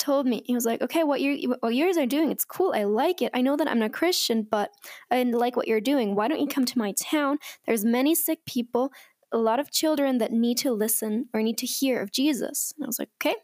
told 0.00 0.26
me, 0.26 0.42
he 0.46 0.54
was 0.54 0.66
like, 0.66 0.82
okay, 0.82 1.04
what 1.04 1.20
you 1.20 1.54
what 1.60 1.74
yours 1.74 1.96
are 1.96 2.06
doing, 2.06 2.32
it's 2.32 2.44
cool. 2.44 2.72
I 2.74 2.82
like 2.84 3.22
it. 3.22 3.30
I 3.34 3.42
know 3.42 3.56
that 3.56 3.68
I'm 3.68 3.78
not 3.78 3.92
Christian, 3.92 4.44
but 4.50 4.70
I 5.12 5.22
like 5.22 5.54
what 5.56 5.68
you're 5.68 5.80
doing. 5.80 6.16
Why 6.16 6.26
don't 6.26 6.40
you 6.40 6.48
come 6.48 6.64
to 6.64 6.78
my 6.78 6.92
town? 7.00 7.38
There's 7.66 7.84
many 7.84 8.16
sick 8.16 8.40
people, 8.46 8.90
a 9.30 9.38
lot 9.38 9.60
of 9.60 9.70
children 9.70 10.18
that 10.18 10.32
need 10.32 10.58
to 10.58 10.72
listen 10.72 11.28
or 11.32 11.42
need 11.42 11.58
to 11.58 11.66
hear 11.66 12.00
of 12.00 12.10
Jesus. 12.10 12.72
And 12.76 12.84
I 12.84 12.88
was 12.88 12.98
like, 12.98 13.10
okay, 13.20 13.36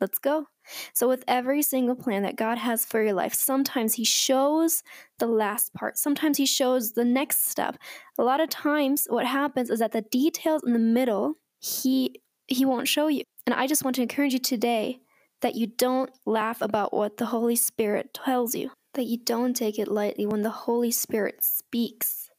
let's 0.00 0.18
go. 0.18 0.46
So, 0.92 1.08
with 1.08 1.24
every 1.26 1.62
single 1.62 1.96
plan 1.96 2.22
that 2.22 2.36
God 2.36 2.58
has 2.58 2.84
for 2.84 3.02
your 3.02 3.12
life, 3.12 3.34
sometimes 3.34 3.94
He 3.94 4.04
shows 4.04 4.82
the 5.18 5.26
last 5.26 5.74
part, 5.74 5.98
sometimes 5.98 6.38
He 6.38 6.46
shows 6.46 6.92
the 6.92 7.04
next 7.04 7.48
step. 7.48 7.76
A 8.18 8.22
lot 8.22 8.40
of 8.40 8.48
times, 8.48 9.06
what 9.08 9.26
happens 9.26 9.70
is 9.70 9.78
that 9.80 9.92
the 9.92 10.02
details 10.02 10.62
in 10.64 10.72
the 10.72 10.78
middle, 10.78 11.34
He 11.60 12.20
He 12.46 12.64
won't 12.64 12.88
show 12.88 13.08
you. 13.08 13.22
And 13.46 13.54
I 13.54 13.66
just 13.66 13.84
want 13.84 13.96
to 13.96 14.02
encourage 14.02 14.32
you 14.32 14.38
today 14.38 15.00
that 15.40 15.54
you 15.54 15.66
don't 15.66 16.10
laugh 16.26 16.60
about 16.60 16.92
what 16.92 17.16
the 17.16 17.26
Holy 17.26 17.56
Spirit 17.56 18.12
tells 18.12 18.54
you, 18.54 18.70
that 18.94 19.06
you 19.06 19.18
don't 19.18 19.54
take 19.54 19.78
it 19.78 19.88
lightly 19.88 20.26
when 20.26 20.42
the 20.42 20.50
Holy 20.50 20.90
Spirit 20.90 21.42
speaks 21.42 22.30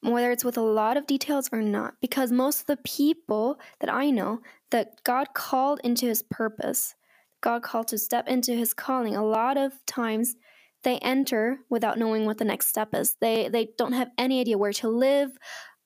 whether 0.00 0.30
it's 0.30 0.44
with 0.44 0.56
a 0.56 0.62
lot 0.62 0.96
of 0.96 1.06
details 1.06 1.48
or 1.52 1.62
not, 1.62 1.94
because 2.00 2.30
most 2.30 2.60
of 2.60 2.66
the 2.66 2.76
people 2.78 3.58
that 3.80 3.92
I 3.92 4.10
know 4.10 4.40
that 4.70 5.02
God 5.04 5.28
called 5.34 5.80
into 5.84 6.06
his 6.06 6.22
purpose, 6.22 6.94
God 7.40 7.62
called 7.62 7.88
to 7.88 7.98
step 7.98 8.28
into 8.28 8.52
his 8.52 8.74
calling, 8.74 9.16
a 9.16 9.24
lot 9.24 9.56
of 9.56 9.72
times 9.86 10.36
they 10.84 10.98
enter 10.98 11.58
without 11.68 11.98
knowing 11.98 12.24
what 12.24 12.38
the 12.38 12.44
next 12.44 12.68
step 12.68 12.94
is. 12.94 13.16
They 13.20 13.48
they 13.48 13.68
don't 13.76 13.92
have 13.92 14.10
any 14.16 14.40
idea 14.40 14.58
where 14.58 14.72
to 14.74 14.88
live, 14.88 15.30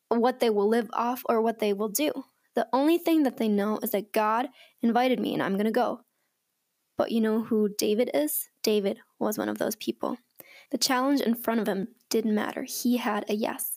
what 0.08 0.40
they 0.40 0.50
will 0.50 0.68
live 0.68 0.90
off 0.92 1.22
or 1.28 1.40
what 1.40 1.58
they 1.58 1.72
will 1.72 1.88
do. 1.88 2.12
The 2.54 2.68
only 2.72 2.98
thing 2.98 3.22
that 3.22 3.38
they 3.38 3.48
know 3.48 3.78
is 3.82 3.90
that 3.92 4.12
God 4.12 4.48
invited 4.82 5.18
me 5.18 5.32
and 5.32 5.42
I'm 5.42 5.54
going 5.54 5.64
to 5.64 5.70
go. 5.70 6.00
But 6.98 7.10
you 7.10 7.20
know 7.20 7.42
who 7.42 7.70
David 7.78 8.10
is? 8.12 8.48
David 8.62 9.00
was 9.18 9.38
one 9.38 9.48
of 9.48 9.58
those 9.58 9.76
people. 9.76 10.18
The 10.70 10.78
challenge 10.78 11.20
in 11.20 11.34
front 11.34 11.60
of 11.60 11.68
him 11.68 11.88
didn't 12.10 12.34
matter. 12.34 12.64
He 12.64 12.98
had 12.98 13.24
a 13.28 13.34
yes 13.34 13.71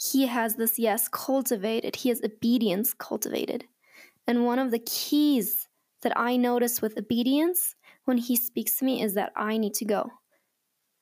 he 0.00 0.26
has 0.26 0.56
this 0.56 0.78
yes 0.78 1.08
cultivated, 1.08 1.96
he 1.96 2.08
has 2.08 2.22
obedience 2.22 2.94
cultivated. 2.94 3.64
And 4.26 4.44
one 4.44 4.58
of 4.58 4.70
the 4.70 4.78
keys 4.78 5.68
that 6.02 6.12
I 6.16 6.36
notice 6.36 6.80
with 6.80 6.96
obedience 6.96 7.74
when 8.04 8.18
he 8.18 8.36
speaks 8.36 8.78
to 8.78 8.84
me 8.84 9.02
is 9.02 9.14
that 9.14 9.32
I 9.36 9.56
need 9.56 9.74
to 9.74 9.84
go 9.84 10.10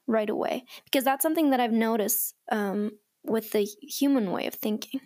right 0.06 0.30
away. 0.30 0.64
Because 0.84 1.04
that's 1.04 1.22
something 1.22 1.50
that 1.50 1.60
I've 1.60 1.72
noticed 1.72 2.34
um, 2.50 2.92
with 3.24 3.52
the 3.52 3.68
human 3.82 4.30
way 4.30 4.46
of 4.46 4.54
thinking 4.54 5.00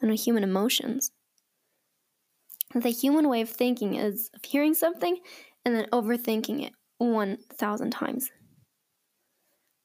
and 0.00 0.10
with 0.10 0.20
human 0.24 0.42
emotions. 0.42 1.12
The 2.74 2.90
human 2.90 3.28
way 3.28 3.42
of 3.42 3.48
thinking 3.48 3.94
is 3.94 4.30
of 4.34 4.44
hearing 4.44 4.74
something 4.74 5.18
and 5.64 5.74
then 5.74 5.86
overthinking 5.92 6.66
it 6.66 6.72
1,000 6.98 7.90
times 7.90 8.30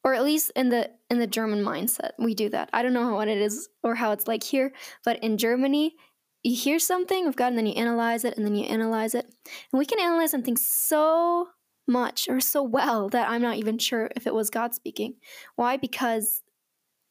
or 0.03 0.13
at 0.13 0.24
least 0.24 0.51
in 0.55 0.70
the 0.70 0.89
in 1.10 1.20
the 1.20 1.27
German 1.27 1.63
mindset, 1.63 2.12
we 2.17 2.34
do 2.34 2.50
that. 2.50 2.70
I 2.74 2.81
don't 2.81 2.93
know 2.93 3.13
what 3.13 3.27
it 3.27 3.38
is 3.38 3.70
or 3.84 3.96
how 3.96 4.12
it's 4.12 4.27
like 4.27 4.43
here, 4.43 4.72
but 5.03 5.22
in 5.24 5.38
Germany, 5.38 5.96
you 6.43 6.55
hear 6.55 6.79
something 6.79 7.27
of 7.27 7.36
God 7.36 7.48
and 7.48 7.58
then 7.58 7.67
you 7.67 7.74
analyze 7.74 8.25
it 8.25 8.36
and 8.36 8.46
then 8.46 8.55
you 8.55 8.65
analyze 8.65 9.13
it. 9.13 9.25
And 9.72 9.79
we 9.79 9.86
can 9.86 10.00
analyze 10.00 10.31
something 10.31 10.58
so 10.58 11.50
much 11.88 12.27
or 12.29 12.39
so 12.39 12.63
well 12.63 13.10
that 13.10 13.29
I'm 13.29 13.41
not 13.41 13.58
even 13.58 13.77
sure 13.77 14.10
if 14.15 14.25
it 14.25 14.34
was 14.34 14.50
God 14.50 14.74
speaking. 14.74 15.15
Why? 15.55 15.77
Because 15.77 16.41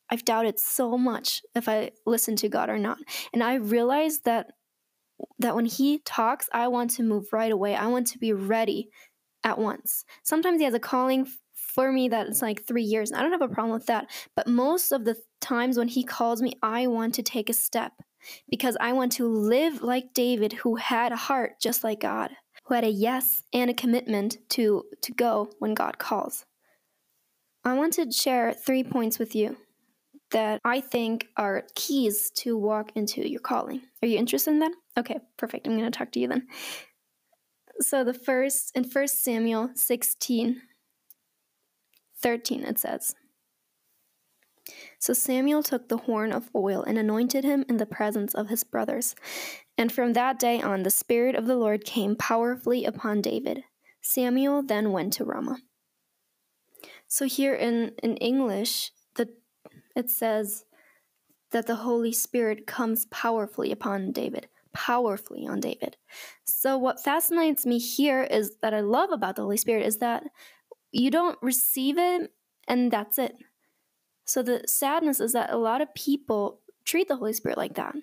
I've 0.08 0.24
doubted 0.24 0.58
so 0.58 0.98
much 0.98 1.42
if 1.54 1.68
I 1.68 1.92
listen 2.06 2.34
to 2.36 2.48
God 2.48 2.68
or 2.68 2.78
not. 2.78 2.98
And 3.32 3.42
I 3.42 3.54
realized 3.54 4.24
that 4.24 4.52
that 5.38 5.54
when 5.54 5.66
he 5.66 5.98
talks, 5.98 6.48
I 6.50 6.68
want 6.68 6.90
to 6.92 7.02
move 7.02 7.26
right 7.32 7.52
away. 7.52 7.74
I 7.74 7.86
want 7.88 8.06
to 8.08 8.18
be 8.18 8.32
ready 8.32 8.88
at 9.44 9.58
once. 9.58 10.04
Sometimes 10.22 10.58
he 10.60 10.64
has 10.64 10.74
a 10.74 10.80
calling 10.80 11.28
for 11.70 11.92
me 11.92 12.08
that 12.08 12.26
it's 12.26 12.42
like 12.42 12.64
three 12.64 12.82
years. 12.82 13.12
I 13.12 13.22
don't 13.22 13.32
have 13.32 13.42
a 13.42 13.48
problem 13.48 13.72
with 13.72 13.86
that. 13.86 14.10
But 14.36 14.46
most 14.46 14.92
of 14.92 15.04
the 15.04 15.16
times 15.40 15.78
when 15.78 15.88
he 15.88 16.04
calls 16.04 16.42
me, 16.42 16.54
I 16.62 16.86
want 16.86 17.14
to 17.14 17.22
take 17.22 17.48
a 17.48 17.54
step 17.54 17.92
because 18.50 18.76
I 18.80 18.92
want 18.92 19.12
to 19.12 19.26
live 19.26 19.82
like 19.82 20.12
David, 20.12 20.52
who 20.52 20.76
had 20.76 21.12
a 21.12 21.16
heart 21.16 21.52
just 21.60 21.84
like 21.84 22.00
God, 22.00 22.30
who 22.64 22.74
had 22.74 22.84
a 22.84 22.90
yes 22.90 23.42
and 23.52 23.70
a 23.70 23.74
commitment 23.74 24.38
to, 24.50 24.84
to 25.02 25.12
go 25.12 25.50
when 25.58 25.74
God 25.74 25.98
calls. 25.98 26.44
I 27.64 27.74
want 27.74 27.94
to 27.94 28.10
share 28.10 28.52
three 28.52 28.84
points 28.84 29.18
with 29.18 29.34
you 29.34 29.56
that 30.30 30.60
I 30.64 30.80
think 30.80 31.28
are 31.36 31.64
keys 31.74 32.30
to 32.36 32.56
walk 32.56 32.92
into 32.94 33.28
your 33.28 33.40
calling. 33.40 33.82
Are 34.02 34.08
you 34.08 34.18
interested 34.18 34.50
in 34.52 34.60
that? 34.60 34.72
Okay, 34.96 35.18
perfect. 35.36 35.66
I'm 35.66 35.76
going 35.76 35.90
to 35.90 35.96
talk 35.96 36.12
to 36.12 36.20
you 36.20 36.28
then. 36.28 36.46
So 37.80 38.04
the 38.04 38.14
first 38.14 38.76
in 38.76 38.84
1 38.84 39.08
Samuel 39.08 39.70
16 39.74 40.62
13 42.22 42.64
it 42.64 42.78
says 42.78 43.14
So 44.98 45.12
Samuel 45.12 45.62
took 45.62 45.88
the 45.88 45.98
horn 45.98 46.32
of 46.32 46.50
oil 46.54 46.82
and 46.82 46.98
anointed 46.98 47.44
him 47.44 47.64
in 47.68 47.78
the 47.78 47.86
presence 47.86 48.34
of 48.34 48.48
his 48.48 48.64
brothers. 48.64 49.14
And 49.78 49.90
from 49.90 50.12
that 50.12 50.38
day 50.38 50.60
on, 50.60 50.82
the 50.82 50.90
Spirit 50.90 51.34
of 51.34 51.46
the 51.46 51.56
Lord 51.56 51.84
came 51.84 52.16
powerfully 52.16 52.84
upon 52.84 53.22
David. 53.22 53.64
Samuel 54.02 54.62
then 54.62 54.92
went 54.92 55.12
to 55.14 55.24
Ramah. 55.24 55.58
So 57.08 57.26
here 57.26 57.54
in, 57.54 57.92
in 58.02 58.16
English, 58.18 58.92
the, 59.16 59.28
it 59.96 60.10
says 60.10 60.64
that 61.50 61.66
the 61.66 61.76
Holy 61.76 62.12
Spirit 62.12 62.66
comes 62.66 63.06
powerfully 63.06 63.72
upon 63.72 64.12
David. 64.12 64.48
Powerfully 64.72 65.46
on 65.46 65.58
David. 65.58 65.96
So, 66.44 66.78
what 66.78 67.02
fascinates 67.02 67.66
me 67.66 67.78
here 67.78 68.22
is 68.22 68.52
that 68.62 68.72
I 68.72 68.80
love 68.80 69.10
about 69.10 69.34
the 69.34 69.42
Holy 69.42 69.56
Spirit 69.56 69.84
is 69.84 69.98
that 69.98 70.22
you 70.92 71.10
don't 71.10 71.38
receive 71.42 71.98
it 71.98 72.32
and 72.68 72.90
that's 72.90 73.18
it. 73.18 73.36
So 74.24 74.42
the 74.42 74.62
sadness 74.66 75.20
is 75.20 75.32
that 75.32 75.52
a 75.52 75.56
lot 75.56 75.80
of 75.80 75.94
people 75.94 76.60
treat 76.84 77.08
the 77.08 77.16
Holy 77.16 77.32
Spirit 77.32 77.58
like 77.58 77.74
that. 77.74 77.94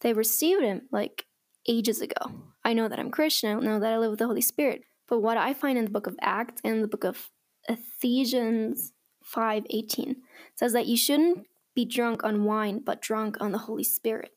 They 0.00 0.12
received 0.12 0.62
him 0.62 0.82
like 0.92 1.26
ages 1.68 2.00
ago. 2.00 2.32
I 2.64 2.72
know 2.72 2.88
that 2.88 2.98
I'm 2.98 3.10
Christian, 3.10 3.56
I 3.56 3.60
know 3.60 3.80
that 3.80 3.92
I 3.92 3.98
live 3.98 4.10
with 4.10 4.18
the 4.18 4.26
Holy 4.26 4.40
Spirit. 4.40 4.82
But 5.08 5.20
what 5.20 5.36
I 5.36 5.54
find 5.54 5.78
in 5.78 5.84
the 5.84 5.90
book 5.90 6.06
of 6.06 6.16
Acts 6.20 6.60
and 6.64 6.82
the 6.82 6.88
book 6.88 7.04
of 7.04 7.30
Ephesians 7.68 8.92
5:18 9.24 10.16
says 10.54 10.72
that 10.72 10.86
you 10.86 10.96
shouldn't 10.96 11.46
be 11.74 11.84
drunk 11.84 12.24
on 12.24 12.44
wine, 12.44 12.80
but 12.80 13.02
drunk 13.02 13.36
on 13.40 13.52
the 13.52 13.58
Holy 13.58 13.84
Spirit. 13.84 14.32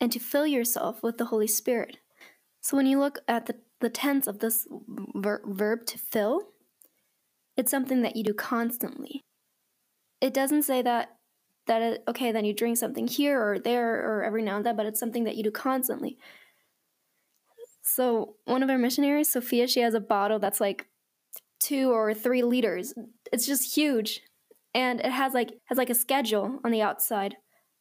And 0.00 0.12
to 0.12 0.18
fill 0.18 0.46
yourself 0.46 1.02
with 1.02 1.18
the 1.18 1.26
Holy 1.26 1.46
Spirit. 1.46 1.98
So 2.60 2.76
when 2.76 2.86
you 2.86 2.98
look 2.98 3.20
at 3.26 3.46
the, 3.46 3.56
the 3.80 3.90
tense 3.90 4.26
of 4.26 4.40
this 4.40 4.66
ver- 5.14 5.42
verb 5.46 5.86
to 5.86 5.98
fill, 5.98 6.48
it's 7.56 7.70
something 7.70 8.02
that 8.02 8.16
you 8.16 8.24
do 8.24 8.34
constantly. 8.34 9.22
It 10.20 10.34
doesn't 10.34 10.62
say 10.62 10.82
that 10.82 11.16
that 11.66 11.82
it, 11.82 12.02
okay, 12.08 12.32
then 12.32 12.44
you 12.44 12.52
drink 12.52 12.76
something 12.76 13.06
here 13.06 13.40
or 13.40 13.58
there 13.58 13.94
or 13.94 14.24
every 14.24 14.42
now 14.42 14.56
and 14.56 14.66
then, 14.66 14.76
but 14.76 14.86
it's 14.86 14.98
something 14.98 15.24
that 15.24 15.36
you 15.36 15.44
do 15.44 15.50
constantly. 15.50 16.18
So 17.82 18.36
one 18.44 18.62
of 18.62 18.70
our 18.70 18.78
missionaries, 18.78 19.30
Sophia, 19.30 19.68
she 19.68 19.80
has 19.80 19.94
a 19.94 20.00
bottle 20.00 20.38
that's 20.38 20.60
like 20.60 20.86
two 21.60 21.92
or 21.92 22.14
three 22.14 22.42
liters. 22.42 22.94
It's 23.32 23.46
just 23.46 23.74
huge, 23.76 24.20
and 24.74 25.00
it 25.00 25.12
has 25.12 25.34
like 25.34 25.52
has 25.66 25.78
like 25.78 25.90
a 25.90 25.94
schedule 25.94 26.58
on 26.64 26.70
the 26.70 26.82
outside. 26.82 27.36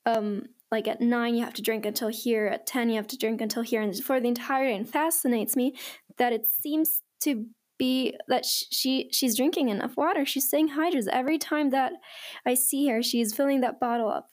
Um, 0.05 0.43
like 0.71 0.87
at 0.87 1.01
nine 1.01 1.35
you 1.35 1.43
have 1.43 1.53
to 1.55 1.61
drink 1.61 1.85
until 1.85 2.09
here. 2.09 2.47
At 2.47 2.65
ten 2.65 2.89
you 2.89 2.95
have 2.95 3.07
to 3.07 3.17
drink 3.17 3.41
until 3.41 3.63
here, 3.63 3.81
and 3.81 3.95
for 4.03 4.19
the 4.19 4.27
entire 4.27 4.67
day. 4.67 4.75
And 4.75 4.89
fascinates 4.89 5.55
me 5.55 5.75
that 6.17 6.33
it 6.33 6.47
seems 6.47 7.01
to 7.21 7.45
be 7.81 8.15
that 8.27 8.45
she 8.45 9.09
she's 9.11 9.35
drinking 9.35 9.69
enough 9.69 9.97
water. 9.97 10.23
She's 10.23 10.47
staying 10.47 10.69
hydrated 10.69 11.07
every 11.07 11.39
time 11.39 11.71
that 11.71 11.93
I 12.45 12.53
see 12.53 12.88
her. 12.89 13.01
She's 13.01 13.33
filling 13.33 13.61
that 13.61 13.79
bottle 13.79 14.07
up. 14.07 14.29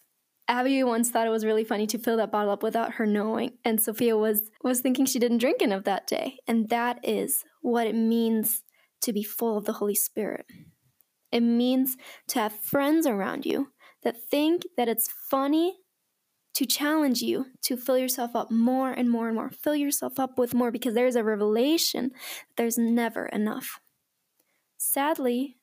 Abby 0.48 0.84
once 0.84 1.10
thought 1.10 1.26
it 1.26 1.30
was 1.30 1.46
really 1.46 1.64
funny 1.64 1.86
to 1.86 1.98
fill 1.98 2.18
that 2.18 2.30
bottle 2.30 2.52
up 2.52 2.62
without 2.62 2.94
her 2.94 3.06
knowing, 3.06 3.52
and 3.64 3.80
Sophia 3.80 4.18
was 4.18 4.50
was 4.62 4.80
thinking 4.80 5.06
she 5.06 5.18
didn't 5.18 5.38
drink 5.38 5.62
enough 5.62 5.84
that 5.84 6.06
day. 6.06 6.36
And 6.46 6.68
that 6.68 7.00
is 7.02 7.42
what 7.62 7.86
it 7.86 7.94
means 7.94 8.64
to 9.00 9.14
be 9.14 9.22
full 9.22 9.56
of 9.56 9.64
the 9.64 9.74
Holy 9.74 9.94
Spirit. 9.94 10.44
It 11.32 11.40
means 11.40 11.96
to 12.28 12.40
have 12.40 12.52
friends 12.52 13.06
around 13.06 13.46
you 13.46 13.68
that 14.02 14.22
think 14.30 14.64
that 14.76 14.88
it's 14.88 15.08
funny 15.30 15.78
to 16.58 16.66
challenge 16.66 17.22
you 17.22 17.46
to 17.62 17.76
fill 17.76 17.96
yourself 17.96 18.34
up 18.34 18.50
more 18.50 18.90
and 18.90 19.08
more 19.08 19.28
and 19.28 19.36
more. 19.36 19.48
Fill 19.48 19.76
yourself 19.76 20.18
up 20.18 20.36
with 20.38 20.54
more 20.54 20.72
because 20.72 20.92
there's 20.92 21.14
a 21.14 21.22
revelation 21.22 22.10
there's 22.56 22.76
never 22.76 23.26
enough. 23.26 23.78
Sadly, 24.76 25.56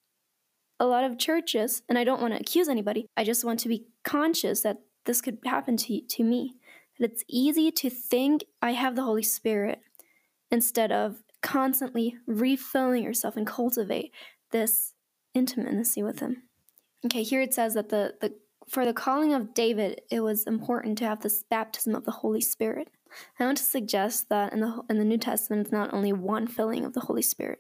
a 0.80 0.86
lot 0.86 1.04
of 1.04 1.20
churches, 1.20 1.82
and 1.90 2.00
I 2.00 2.06
don't 2.06 2.22
want 2.22 2.34
to 2.34 2.40
accuse 2.40 2.70
anybody, 2.70 3.08
I 3.18 3.26
just 3.26 3.44
want 3.44 3.60
to 3.60 3.68
be 3.68 3.88
conscious 4.06 4.62
that 4.62 4.78
this 5.04 5.20
could 5.20 5.40
happen 5.44 5.76
to, 5.76 6.00
to 6.00 6.24
me. 6.24 6.54
That 6.98 7.12
it's 7.12 7.26
easy 7.28 7.72
to 7.72 7.90
think 7.90 8.46
I 8.62 8.72
have 8.72 8.96
the 8.96 9.04
Holy 9.04 9.24
Spirit 9.24 9.80
instead 10.50 10.94
of 10.94 11.18
constantly 11.42 12.16
refilling 12.26 13.04
yourself 13.04 13.36
and 13.36 13.46
cultivate 13.46 14.14
this 14.52 14.94
intimacy 15.34 16.04
with 16.04 16.22
Him. 16.22 16.44
Okay, 17.06 17.24
here 17.24 17.42
it 17.42 17.54
says 17.54 17.74
that 17.74 17.90
the, 17.90 18.14
the 18.22 18.34
for 18.70 18.86
the 18.86 18.94
calling 18.94 19.34
of 19.34 19.54
David, 19.54 20.02
it 20.10 20.22
was 20.22 20.46
important 20.46 20.98
to 20.98 21.06
have 21.06 21.22
this 21.22 21.44
baptism 21.50 21.96
of 21.96 22.06
the 22.06 22.12
Holy 22.12 22.42
Spirit. 22.42 22.90
I 23.40 23.46
want 23.46 23.58
to 23.60 23.64
suggest 23.64 24.30
that 24.30 24.54
in 24.54 24.60
the 24.60 24.82
in 24.90 24.98
the 24.98 25.06
New 25.06 25.18
Testament, 25.18 25.62
it's 25.62 25.72
not 25.72 25.94
only 25.94 26.12
one 26.12 26.48
filling 26.48 26.84
of 26.84 26.94
the 26.94 27.02
Holy 27.02 27.22
Spirit, 27.22 27.60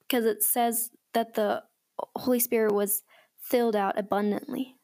because 0.00 0.24
it 0.24 0.42
says 0.42 0.90
that 1.14 1.34
the 1.34 1.62
Holy 2.16 2.40
Spirit 2.40 2.74
was 2.74 3.02
filled 3.40 3.76
out 3.76 3.98
abundantly. 3.98 4.76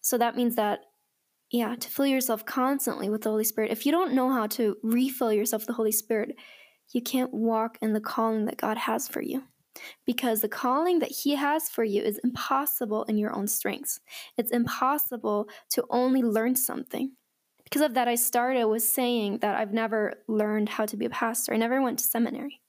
So 0.00 0.18
that 0.18 0.36
means 0.36 0.56
that, 0.56 0.80
yeah, 1.50 1.76
to 1.76 1.88
fill 1.88 2.06
yourself 2.06 2.44
constantly 2.44 3.08
with 3.08 3.22
the 3.22 3.30
Holy 3.30 3.44
Spirit. 3.44 3.70
If 3.70 3.86
you 3.86 3.92
don't 3.92 4.14
know 4.14 4.30
how 4.30 4.46
to 4.48 4.76
refill 4.82 5.32
yourself 5.32 5.62
with 5.62 5.68
the 5.68 5.74
Holy 5.74 5.92
Spirit, 5.92 6.34
you 6.92 7.02
can't 7.02 7.32
walk 7.32 7.78
in 7.80 7.92
the 7.92 8.00
calling 8.00 8.46
that 8.46 8.56
God 8.56 8.78
has 8.78 9.06
for 9.06 9.22
you. 9.22 9.44
Because 10.06 10.40
the 10.40 10.48
calling 10.48 10.98
that 11.00 11.10
He 11.10 11.34
has 11.36 11.68
for 11.68 11.84
you 11.84 12.02
is 12.02 12.20
impossible 12.22 13.04
in 13.04 13.18
your 13.18 13.34
own 13.34 13.46
strengths. 13.46 14.00
It's 14.36 14.52
impossible 14.52 15.48
to 15.70 15.84
only 15.90 16.22
learn 16.22 16.56
something. 16.56 17.12
Because 17.64 17.82
of 17.82 17.94
that, 17.94 18.08
I 18.08 18.16
started 18.16 18.66
with 18.66 18.82
saying 18.82 19.38
that 19.38 19.56
I've 19.56 19.72
never 19.72 20.14
learned 20.28 20.68
how 20.68 20.84
to 20.86 20.96
be 20.96 21.06
a 21.06 21.10
pastor. 21.10 21.54
I 21.54 21.56
never 21.56 21.80
went 21.80 21.98
to 22.00 22.04
seminary. 22.04 22.60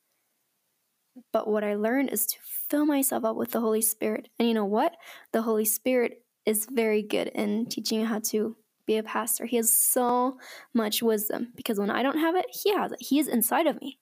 But 1.31 1.47
what 1.47 1.63
I 1.63 1.75
learned 1.75 2.09
is 2.11 2.25
to 2.27 2.37
fill 2.69 2.85
myself 2.85 3.23
up 3.23 3.35
with 3.35 3.51
the 3.51 3.59
Holy 3.59 3.81
Spirit. 3.81 4.29
And 4.39 4.47
you 4.47 4.53
know 4.53 4.65
what? 4.65 4.95
The 5.31 5.41
Holy 5.41 5.65
Spirit 5.65 6.23
is 6.45 6.67
very 6.71 7.01
good 7.01 7.27
in 7.29 7.67
teaching 7.67 7.99
you 7.99 8.05
how 8.05 8.19
to 8.19 8.55
be 8.85 8.97
a 8.97 9.03
pastor. 9.03 9.45
He 9.45 9.57
has 9.57 9.71
so 9.71 10.37
much 10.73 11.01
wisdom 11.01 11.53
because 11.55 11.79
when 11.79 11.89
I 11.89 12.03
don't 12.03 12.19
have 12.19 12.35
it, 12.35 12.45
He 12.49 12.73
has 12.73 12.91
it. 12.91 13.01
He 13.01 13.19
is 13.19 13.27
inside 13.27 13.67
of 13.67 13.79
me. 13.81 13.99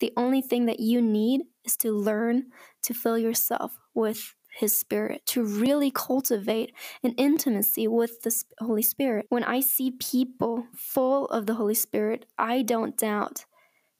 The 0.00 0.12
only 0.16 0.40
thing 0.40 0.66
that 0.66 0.80
you 0.80 1.00
need 1.00 1.42
is 1.64 1.76
to 1.78 1.92
learn 1.92 2.46
to 2.82 2.94
fill 2.94 3.18
yourself 3.18 3.78
with 3.94 4.34
His 4.58 4.76
Spirit, 4.76 5.24
to 5.26 5.44
really 5.44 5.90
cultivate 5.90 6.72
an 7.02 7.12
intimacy 7.12 7.86
with 7.86 8.22
the 8.22 8.34
Holy 8.58 8.82
Spirit. 8.82 9.26
When 9.28 9.44
I 9.44 9.60
see 9.60 9.92
people 9.92 10.66
full 10.74 11.26
of 11.26 11.46
the 11.46 11.54
Holy 11.54 11.74
Spirit, 11.74 12.26
I 12.38 12.62
don't 12.62 12.96
doubt 12.96 13.44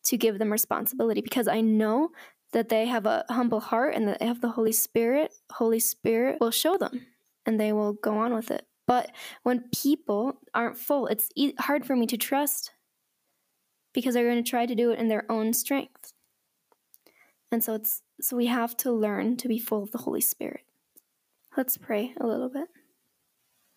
to 0.05 0.17
give 0.17 0.39
them 0.39 0.51
responsibility 0.51 1.21
because 1.21 1.47
I 1.47 1.61
know 1.61 2.09
that 2.53 2.69
they 2.69 2.87
have 2.87 3.07
a 3.07 3.25
humble 3.29 3.61
heart 3.61 3.95
and 3.95 4.09
that 4.09 4.19
they 4.19 4.27
have 4.27 4.41
the 4.41 4.51
Holy 4.51 4.73
Spirit. 4.73 5.35
Holy 5.53 5.79
Spirit 5.79 6.39
will 6.41 6.51
show 6.51 6.77
them 6.77 7.07
and 7.47 7.61
they 7.61 7.73
will 7.73 7.93
go 7.93 8.17
on 8.19 8.35
with 8.35 8.51
it. 8.51 8.67
But 8.87 9.13
when 9.45 9.65
people 9.73 10.41
aren't 10.53 10.77
full, 10.77 11.07
it's 11.07 11.31
hard 11.61 11.85
for 11.85 11.95
me 11.95 12.07
to 12.07 12.17
trust 12.17 12.73
because 13.93 14.15
they're 14.15 14.29
going 14.29 14.43
to 14.43 14.49
try 14.49 14.67
to 14.67 14.75
do 14.75 14.91
it 14.91 14.99
in 14.99 15.09
their 15.09 15.31
own 15.31 15.53
strength. 15.53 16.13
And 17.53 17.65
so 17.65 17.75
it's 17.75 18.03
so 18.21 18.37
we 18.37 18.47
have 18.47 18.77
to 18.79 18.93
learn 18.93 19.37
to 19.39 19.49
be 19.49 19.59
full 19.59 19.83
of 19.83 19.91
the 19.91 19.99
Holy 19.99 20.21
Spirit. 20.21 20.63
Let's 21.57 21.77
pray 21.77 22.15
a 22.21 22.27
little 22.27 22.49
bit. 22.49 22.69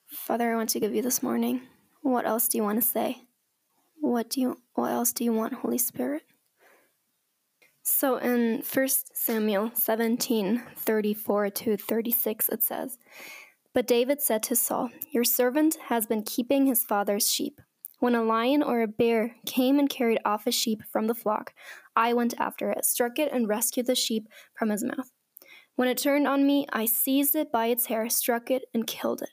Father, 0.08 0.52
I 0.52 0.56
want 0.56 0.70
to 0.70 0.80
give 0.80 0.94
you 0.94 1.02
this 1.02 1.24
morning. 1.24 1.62
What 2.02 2.28
else 2.28 2.48
do 2.48 2.58
you 2.58 2.64
want 2.64 2.80
to 2.80 2.88
say? 2.88 3.24
What 4.00 4.30
do 4.30 4.42
you 4.42 4.58
what 4.74 4.92
else 4.92 5.12
do 5.12 5.24
you 5.24 5.34
want, 5.34 5.54
Holy 5.54 5.78
Spirit? 5.78 6.24
So 7.82 8.18
in 8.18 8.62
1 8.62 8.88
Samuel 9.14 9.72
17, 9.74 10.64
34 10.78 11.50
to 11.50 11.78
36, 11.78 12.50
it 12.50 12.64
says, 12.64 12.98
But 13.74 13.88
David 13.88 14.22
said 14.22 14.42
to 14.44 14.56
Saul, 14.56 14.90
Your 15.12 15.26
servant 15.26 15.78
has 15.88 16.06
been 16.06 16.24
keeping 16.24 16.66
his 16.66 16.84
father's 16.84 17.30
sheep. 17.30 17.60
When 18.04 18.16
a 18.16 18.22
lion 18.22 18.62
or 18.62 18.82
a 18.82 18.88
bear 18.90 19.38
came 19.46 19.80
and 19.80 19.90
carried 19.90 20.20
off 20.26 20.46
a 20.46 20.52
sheep 20.52 20.82
from 20.92 21.08
the 21.08 21.16
flock, 21.16 21.54
I 21.96 22.12
went 22.12 22.34
after 22.38 22.70
it, 22.70 22.84
struck 22.84 23.18
it, 23.18 23.32
and 23.32 23.48
rescued 23.48 23.86
the 23.86 23.96
sheep 23.96 24.28
from 24.60 24.72
his 24.72 24.84
mouth. 24.84 25.10
When 25.78 25.88
it 25.88 26.00
turned 26.00 26.28
on 26.28 26.46
me, 26.46 26.68
I 26.74 26.84
seized 26.84 27.34
it 27.34 27.50
by 27.50 27.68
its 27.68 27.86
hair, 27.86 28.10
struck 28.10 28.52
it, 28.52 28.64
and 28.74 28.86
killed 28.86 29.22
it. 29.22 29.30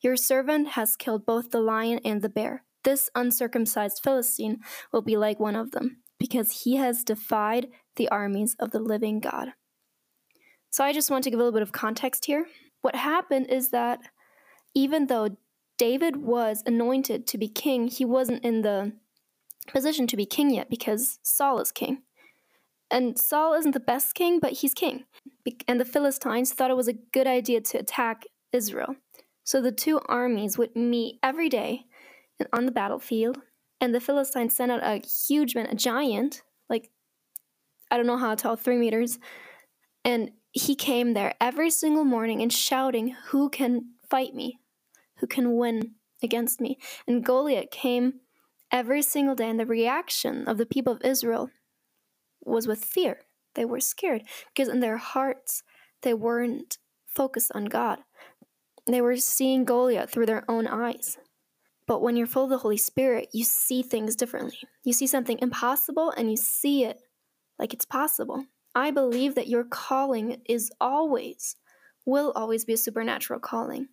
Your 0.00 0.16
servant 0.16 0.70
has 0.70 0.96
killed 0.96 1.24
both 1.24 1.52
the 1.52 1.60
lion 1.60 2.00
and 2.04 2.20
the 2.20 2.28
bear. 2.28 2.64
This 2.82 3.10
uncircumcised 3.14 4.00
Philistine 4.02 4.58
will 4.92 5.02
be 5.02 5.16
like 5.16 5.38
one 5.38 5.54
of 5.54 5.70
them, 5.70 5.98
because 6.18 6.64
he 6.64 6.74
has 6.78 7.04
defied 7.04 7.68
the 7.94 8.08
armies 8.08 8.56
of 8.58 8.72
the 8.72 8.80
living 8.80 9.20
God. 9.20 9.50
So 10.70 10.82
I 10.82 10.92
just 10.92 11.12
want 11.12 11.22
to 11.22 11.30
give 11.30 11.38
a 11.38 11.42
little 11.44 11.56
bit 11.56 11.62
of 11.62 11.70
context 11.70 12.24
here. 12.24 12.46
What 12.82 12.96
happened 12.96 13.46
is 13.50 13.68
that 13.68 14.00
even 14.74 15.06
though 15.06 15.36
David 15.80 16.18
was 16.18 16.62
anointed 16.66 17.26
to 17.28 17.38
be 17.38 17.48
king, 17.48 17.88
he 17.88 18.04
wasn't 18.04 18.44
in 18.44 18.60
the 18.60 18.92
position 19.66 20.06
to 20.08 20.16
be 20.16 20.26
king 20.26 20.50
yet 20.50 20.68
because 20.68 21.18
Saul 21.22 21.58
is 21.58 21.72
king. 21.72 22.02
And 22.90 23.18
Saul 23.18 23.54
isn't 23.54 23.72
the 23.72 23.80
best 23.80 24.14
king, 24.14 24.40
but 24.40 24.52
he's 24.52 24.74
king. 24.74 25.04
And 25.66 25.80
the 25.80 25.86
Philistines 25.86 26.52
thought 26.52 26.70
it 26.70 26.76
was 26.76 26.88
a 26.88 26.92
good 27.14 27.26
idea 27.26 27.62
to 27.62 27.78
attack 27.78 28.24
Israel. 28.52 28.96
So 29.42 29.62
the 29.62 29.72
two 29.72 30.00
armies 30.04 30.58
would 30.58 30.76
meet 30.76 31.18
every 31.22 31.48
day 31.48 31.86
on 32.52 32.66
the 32.66 32.72
battlefield, 32.72 33.38
and 33.80 33.94
the 33.94 34.00
Philistines 34.00 34.54
sent 34.54 34.70
out 34.70 34.82
a 34.82 35.00
huge 35.06 35.54
man, 35.54 35.64
a 35.64 35.74
giant, 35.74 36.42
like 36.68 36.90
I 37.90 37.96
don't 37.96 38.06
know 38.06 38.18
how 38.18 38.34
tall, 38.34 38.56
three 38.56 38.76
meters, 38.76 39.18
and 40.04 40.32
he 40.52 40.74
came 40.74 41.14
there 41.14 41.32
every 41.40 41.70
single 41.70 42.04
morning 42.04 42.42
and 42.42 42.52
shouting, 42.52 43.16
Who 43.28 43.48
can 43.48 43.94
fight 44.10 44.34
me? 44.34 44.58
Who 45.20 45.26
can 45.26 45.56
win 45.56 45.94
against 46.22 46.60
me. 46.60 46.78
And 47.06 47.24
Goliath 47.24 47.70
came 47.70 48.20
every 48.70 49.02
single 49.02 49.34
day, 49.34 49.48
and 49.48 49.58
the 49.58 49.66
reaction 49.66 50.46
of 50.46 50.58
the 50.58 50.66
people 50.66 50.94
of 50.94 51.02
Israel 51.02 51.50
was 52.42 52.66
with 52.66 52.84
fear. 52.84 53.20
They 53.54 53.64
were 53.64 53.80
scared 53.80 54.22
because 54.54 54.68
in 54.68 54.80
their 54.80 54.96
hearts, 54.96 55.62
they 56.02 56.14
weren't 56.14 56.78
focused 57.06 57.52
on 57.54 57.66
God. 57.66 57.98
They 58.86 59.00
were 59.00 59.16
seeing 59.16 59.64
Goliath 59.64 60.10
through 60.10 60.26
their 60.26 60.48
own 60.48 60.66
eyes. 60.66 61.18
But 61.86 62.02
when 62.02 62.16
you're 62.16 62.26
full 62.26 62.44
of 62.44 62.50
the 62.50 62.58
Holy 62.58 62.76
Spirit, 62.76 63.28
you 63.32 63.44
see 63.44 63.82
things 63.82 64.14
differently. 64.14 64.58
You 64.84 64.92
see 64.92 65.06
something 65.06 65.38
impossible 65.42 66.12
and 66.16 66.30
you 66.30 66.36
see 66.36 66.84
it 66.84 67.00
like 67.58 67.74
it's 67.74 67.84
possible. 67.84 68.44
I 68.74 68.92
believe 68.92 69.34
that 69.34 69.48
your 69.48 69.64
calling 69.64 70.40
is 70.48 70.70
always, 70.80 71.56
will 72.06 72.32
always 72.36 72.64
be 72.64 72.74
a 72.74 72.76
supernatural 72.76 73.40
calling 73.40 73.88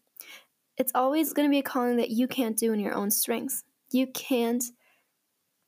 it's 0.78 0.92
always 0.94 1.34
going 1.34 1.48
to 1.48 1.52
be 1.52 1.60
a 1.60 1.64
calling 1.64 1.98
that 1.98 2.12
you 2.12 2.28
can't 2.28 2.58
do 2.58 2.72
in 2.72 2.80
your 2.80 2.94
own 2.94 3.12
strength. 3.12 3.64
You 3.92 4.08
can't 4.08 4.64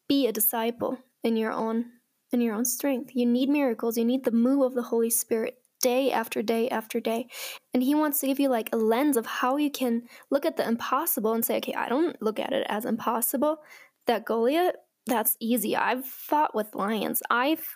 be 0.08 0.28
a 0.28 0.32
disciple 0.32 0.98
in 1.24 1.36
your 1.36 1.52
own 1.52 1.86
in 2.32 2.42
your 2.42 2.54
own 2.54 2.66
strength. 2.66 3.16
You 3.16 3.26
need 3.26 3.50
miracles. 3.50 3.98
You 3.98 4.06
need 4.06 4.24
the 4.24 4.32
move 4.32 4.62
of 4.62 4.76
the 4.76 4.84
Holy 4.84 5.10
Spirit 5.10 5.58
day 5.82 6.12
after 6.12 6.44
day 6.44 6.70
after 6.70 7.00
day. 7.00 7.28
And 7.74 7.82
he 7.82 7.96
wants 7.96 8.20
to 8.20 8.28
give 8.28 8.40
you 8.40 8.50
like 8.50 8.70
a 8.72 8.78
lens 8.78 9.18
of 9.18 9.26
how 9.26 9.58
you 9.58 9.72
can 9.72 10.04
look 10.30 10.46
at 10.46 10.56
the 10.56 10.68
impossible 10.68 11.34
and 11.34 11.44
say, 11.44 11.58
okay, 11.58 11.74
I 11.74 11.90
don't 11.90 12.22
look 12.22 12.40
at 12.40 12.54
it 12.54 12.68
as 12.70 12.86
impossible. 12.86 13.58
That 14.06 14.26
Goliath, 14.26 14.76
that's 15.08 15.38
easy. 15.40 15.76
I've 15.76 16.06
fought 16.06 16.54
with 16.54 16.76
lions. 16.76 17.24
I've 17.30 17.68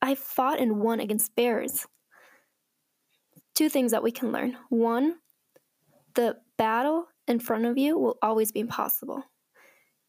I've 0.00 0.18
fought 0.18 0.60
and 0.60 0.80
won 0.80 1.00
against 1.00 1.34
bears. 1.34 1.86
Two 3.54 3.68
things 3.68 3.90
that 3.92 4.02
we 4.02 4.12
can 4.12 4.32
learn. 4.32 4.56
One, 4.68 5.16
the 6.14 6.38
battle 6.56 7.06
in 7.26 7.40
front 7.40 7.64
of 7.64 7.78
you 7.78 7.98
will 7.98 8.18
always 8.22 8.52
be 8.52 8.60
impossible. 8.60 9.24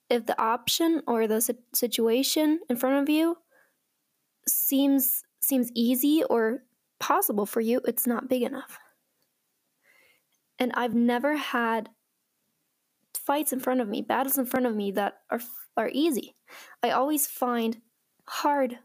If 0.09 0.25
the 0.25 0.39
option 0.39 1.01
or 1.07 1.27
the 1.27 1.41
situation 1.73 2.59
in 2.69 2.75
front 2.75 3.01
of 3.01 3.09
you 3.09 3.37
seems 4.47 5.23
seems 5.41 5.71
easy 5.75 6.23
or 6.23 6.63
possible 6.99 7.45
for 7.45 7.61
you, 7.61 7.81
it's 7.85 8.07
not 8.07 8.29
big 8.29 8.43
enough. 8.43 8.79
And 10.57 10.71
I've 10.75 10.95
never 10.95 11.35
had 11.35 11.89
fights 13.13 13.51
in 13.51 13.59
front 13.59 13.81
of 13.81 13.87
me, 13.87 14.01
battles 14.01 14.37
in 14.37 14.45
front 14.45 14.65
of 14.65 14.75
me 14.75 14.91
that 14.91 15.19
are 15.29 15.41
are 15.75 15.89
easy. 15.91 16.35
I 16.83 16.91
always 16.91 17.27
find 17.27 17.81
hard 18.27 18.79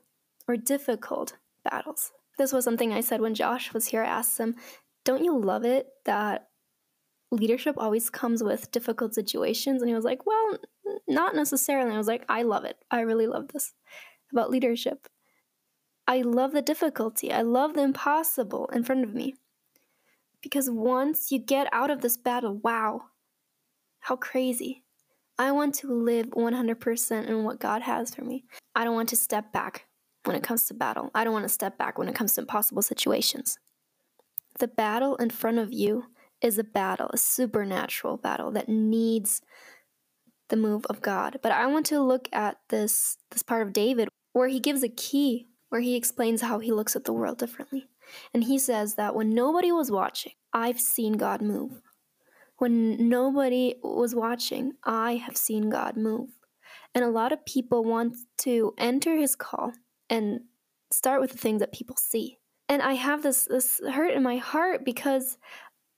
or 0.48 0.56
difficult 0.56 1.36
battles. 1.64 2.12
This 2.38 2.52
was 2.52 2.64
something 2.64 2.92
I 2.92 3.00
said 3.00 3.20
when 3.20 3.34
Josh 3.34 3.72
was 3.72 3.86
here. 3.86 4.02
I 4.02 4.08
asked 4.08 4.38
him, 4.38 4.56
"Don't 5.04 5.24
you 5.24 5.38
love 5.38 5.64
it 5.64 5.88
that 6.04 6.49
leadership 7.30 7.76
always 7.78 8.10
comes 8.10 8.42
with 8.42 8.70
difficult 8.70 9.14
situations. 9.14 9.82
And 9.82 9.88
he 9.88 9.94
was 9.94 10.04
like, 10.04 10.26
Well, 10.26 10.58
not 11.08 11.34
necessarily. 11.34 11.92
I 11.92 11.98
was 11.98 12.08
like, 12.08 12.24
I 12.28 12.42
love 12.42 12.64
it. 12.64 12.76
I 12.90 13.00
really 13.00 13.26
love 13.26 13.48
this 13.48 13.72
about 14.32 14.50
leadership. 14.50 15.08
I 16.06 16.22
love 16.22 16.52
the 16.52 16.62
difficulty. 16.62 17.32
I 17.32 17.42
love 17.42 17.74
the 17.74 17.82
impossible 17.82 18.68
in 18.72 18.82
front 18.82 19.04
of 19.04 19.14
me. 19.14 19.34
Because 20.42 20.70
once 20.70 21.30
you 21.30 21.38
get 21.38 21.68
out 21.72 21.90
of 21.90 22.00
this 22.00 22.16
battle, 22.16 22.56
wow, 22.56 23.02
how 24.00 24.16
crazy. 24.16 24.82
I 25.38 25.52
want 25.52 25.74
to 25.76 25.92
live 25.92 26.26
100% 26.30 27.26
in 27.28 27.44
what 27.44 27.60
God 27.60 27.82
has 27.82 28.14
for 28.14 28.24
me. 28.24 28.44
I 28.74 28.84
don't 28.84 28.94
want 28.94 29.08
to 29.10 29.16
step 29.16 29.52
back 29.52 29.86
when 30.24 30.36
it 30.36 30.42
comes 30.42 30.64
to 30.64 30.74
battle. 30.74 31.10
I 31.14 31.24
don't 31.24 31.32
want 31.32 31.44
to 31.44 31.48
step 31.48 31.78
back 31.78 31.98
when 31.98 32.08
it 32.08 32.14
comes 32.14 32.34
to 32.34 32.42
impossible 32.42 32.82
situations. 32.82 33.58
The 34.58 34.68
battle 34.68 35.16
in 35.16 35.30
front 35.30 35.58
of 35.58 35.72
you 35.72 36.06
is 36.42 36.58
a 36.58 36.64
battle, 36.64 37.10
a 37.12 37.18
supernatural 37.18 38.16
battle 38.16 38.50
that 38.52 38.68
needs 38.68 39.42
the 40.48 40.56
move 40.56 40.84
of 40.90 41.00
God. 41.00 41.38
But 41.42 41.52
I 41.52 41.66
want 41.66 41.86
to 41.86 42.00
look 42.00 42.28
at 42.32 42.58
this 42.68 43.16
this 43.30 43.42
part 43.42 43.66
of 43.66 43.72
David 43.72 44.08
where 44.32 44.48
he 44.48 44.60
gives 44.60 44.82
a 44.82 44.88
key 44.88 45.46
where 45.70 45.80
he 45.80 45.96
explains 45.96 46.42
how 46.42 46.58
he 46.58 46.72
looks 46.72 46.94
at 46.94 47.04
the 47.04 47.12
world 47.12 47.38
differently. 47.38 47.86
And 48.34 48.44
he 48.44 48.58
says 48.58 48.96
that 48.96 49.14
when 49.14 49.30
nobody 49.30 49.70
was 49.70 49.90
watching, 49.90 50.32
I've 50.52 50.80
seen 50.80 51.12
God 51.12 51.40
move. 51.40 51.80
When 52.58 53.08
nobody 53.08 53.76
was 53.82 54.14
watching, 54.14 54.72
I 54.84 55.14
have 55.14 55.36
seen 55.36 55.70
God 55.70 55.96
move. 55.96 56.30
And 56.94 57.04
a 57.04 57.08
lot 57.08 57.32
of 57.32 57.46
people 57.46 57.84
want 57.84 58.16
to 58.38 58.74
enter 58.76 59.16
his 59.16 59.36
call 59.36 59.72
and 60.10 60.40
start 60.90 61.20
with 61.20 61.30
the 61.30 61.38
things 61.38 61.60
that 61.60 61.72
people 61.72 61.96
see. 61.96 62.38
And 62.68 62.82
I 62.82 62.94
have 62.94 63.22
this 63.22 63.46
this 63.46 63.80
hurt 63.92 64.12
in 64.12 64.22
my 64.22 64.36
heart 64.36 64.84
because 64.84 65.38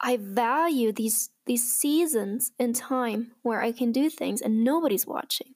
I 0.02 0.18
value 0.20 0.92
these 0.92 1.30
these 1.46 1.72
seasons 1.72 2.52
in 2.58 2.72
time 2.72 3.32
where 3.42 3.62
I 3.62 3.72
can 3.72 3.92
do 3.92 4.10
things 4.10 4.40
and 4.40 4.64
nobody's 4.64 5.06
watching. 5.06 5.54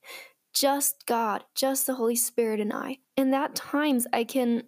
Just 0.55 1.05
God, 1.07 1.45
just 1.55 1.87
the 1.87 1.95
Holy 1.95 2.17
Spirit 2.17 2.61
and 2.61 2.73
I. 2.73 2.99
In 3.17 3.31
that 3.33 3.55
times 3.55 4.07
I 4.13 4.25
can 4.25 4.65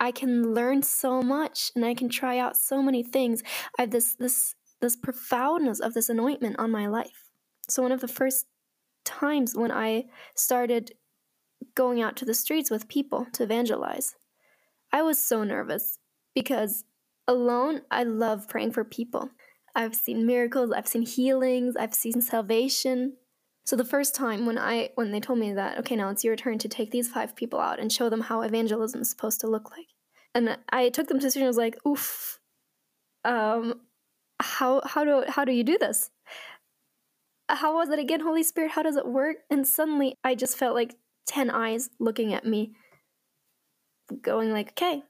I 0.00 0.12
can 0.12 0.54
learn 0.54 0.82
so 0.82 1.20
much 1.22 1.72
and 1.74 1.84
I 1.84 1.94
can 1.94 2.08
try 2.08 2.38
out 2.38 2.56
so 2.56 2.80
many 2.82 3.02
things. 3.02 3.42
I 3.78 3.82
have 3.82 3.90
this 3.90 4.14
this 4.14 4.54
this 4.80 4.96
profoundness 4.96 5.80
of 5.80 5.94
this 5.94 6.08
anointment 6.08 6.56
on 6.58 6.70
my 6.70 6.86
life. 6.86 7.30
So 7.68 7.82
one 7.82 7.92
of 7.92 8.00
the 8.00 8.08
first 8.08 8.46
times 9.04 9.54
when 9.56 9.72
I 9.72 10.04
started 10.36 10.92
going 11.74 12.00
out 12.00 12.16
to 12.16 12.24
the 12.24 12.34
streets 12.34 12.70
with 12.70 12.88
people 12.88 13.26
to 13.32 13.42
evangelize, 13.42 14.14
I 14.92 15.02
was 15.02 15.18
so 15.18 15.42
nervous 15.42 15.98
because 16.34 16.84
alone 17.28 17.82
I 17.90 18.02
love 18.02 18.48
praying 18.48 18.72
for 18.72 18.82
people. 18.82 19.30
I've 19.74 19.94
seen 19.94 20.26
miracles, 20.26 20.72
I've 20.72 20.88
seen 20.88 21.02
healings, 21.02 21.76
I've 21.76 21.94
seen 21.94 22.20
salvation. 22.20 23.12
So 23.64 23.76
the 23.76 23.84
first 23.84 24.14
time 24.14 24.46
when 24.46 24.58
I 24.58 24.90
when 24.94 25.12
they 25.12 25.20
told 25.20 25.38
me 25.38 25.52
that, 25.52 25.78
okay, 25.78 25.94
now 25.94 26.08
it's 26.08 26.24
your 26.24 26.34
turn 26.34 26.58
to 26.58 26.68
take 26.68 26.90
these 26.90 27.08
five 27.08 27.36
people 27.36 27.60
out 27.60 27.78
and 27.78 27.92
show 27.92 28.08
them 28.08 28.22
how 28.22 28.40
evangelism 28.40 29.02
is 29.02 29.10
supposed 29.10 29.40
to 29.40 29.46
look 29.46 29.70
like. 29.70 29.86
And 30.34 30.58
I 30.70 30.88
took 30.88 31.08
them 31.08 31.20
to 31.20 31.30
the 31.30 31.38
and 31.38 31.46
was 31.46 31.56
like, 31.56 31.76
oof, 31.86 32.40
um, 33.24 33.74
how 34.40 34.80
how 34.84 35.04
do 35.04 35.24
how 35.28 35.44
do 35.44 35.52
you 35.52 35.64
do 35.64 35.76
this? 35.78 36.10
How 37.50 37.74
was 37.76 37.90
it 37.90 37.98
again, 37.98 38.20
Holy 38.20 38.42
Spirit? 38.42 38.72
How 38.72 38.82
does 38.82 38.96
it 38.96 39.06
work? 39.06 39.36
And 39.50 39.66
suddenly 39.66 40.14
I 40.24 40.34
just 40.34 40.56
felt 40.56 40.74
like 40.74 40.96
10 41.26 41.50
eyes 41.50 41.90
looking 41.98 42.34
at 42.34 42.44
me, 42.44 42.72
going 44.22 44.50
like, 44.50 44.70
okay, 44.70 45.02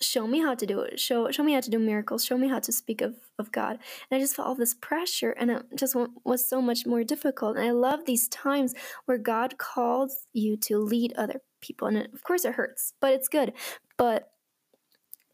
show 0.00 0.26
me 0.26 0.40
how 0.40 0.54
to 0.54 0.66
do 0.66 0.80
it. 0.80 0.98
Show 0.98 1.30
show 1.30 1.42
me 1.42 1.52
how 1.52 1.60
to 1.60 1.70
do 1.70 1.78
miracles. 1.78 2.24
Show 2.24 2.38
me 2.38 2.48
how 2.48 2.58
to 2.60 2.72
speak 2.72 3.00
of, 3.00 3.16
of 3.38 3.52
God. 3.52 3.78
And 4.10 4.16
I 4.16 4.20
just 4.20 4.34
felt 4.34 4.48
all 4.48 4.54
this 4.54 4.74
pressure 4.74 5.30
and 5.32 5.50
it 5.50 5.62
just 5.76 5.94
was 6.24 6.48
so 6.48 6.62
much 6.62 6.86
more 6.86 7.04
difficult. 7.04 7.56
And 7.56 7.66
I 7.66 7.72
love 7.72 8.06
these 8.06 8.28
times 8.28 8.74
where 9.04 9.18
God 9.18 9.58
calls 9.58 10.26
you 10.32 10.56
to 10.58 10.78
lead 10.78 11.12
other 11.16 11.40
people. 11.60 11.88
And 11.88 11.98
it, 11.98 12.14
of 12.14 12.22
course 12.22 12.44
it 12.44 12.54
hurts, 12.54 12.94
but 13.00 13.12
it's 13.12 13.28
good. 13.28 13.52
But 13.96 14.30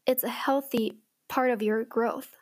it's 0.05 0.23
a 0.23 0.29
healthy 0.29 0.99
part 1.29 1.51
of 1.51 1.61
your 1.61 1.83
growth. 1.83 2.35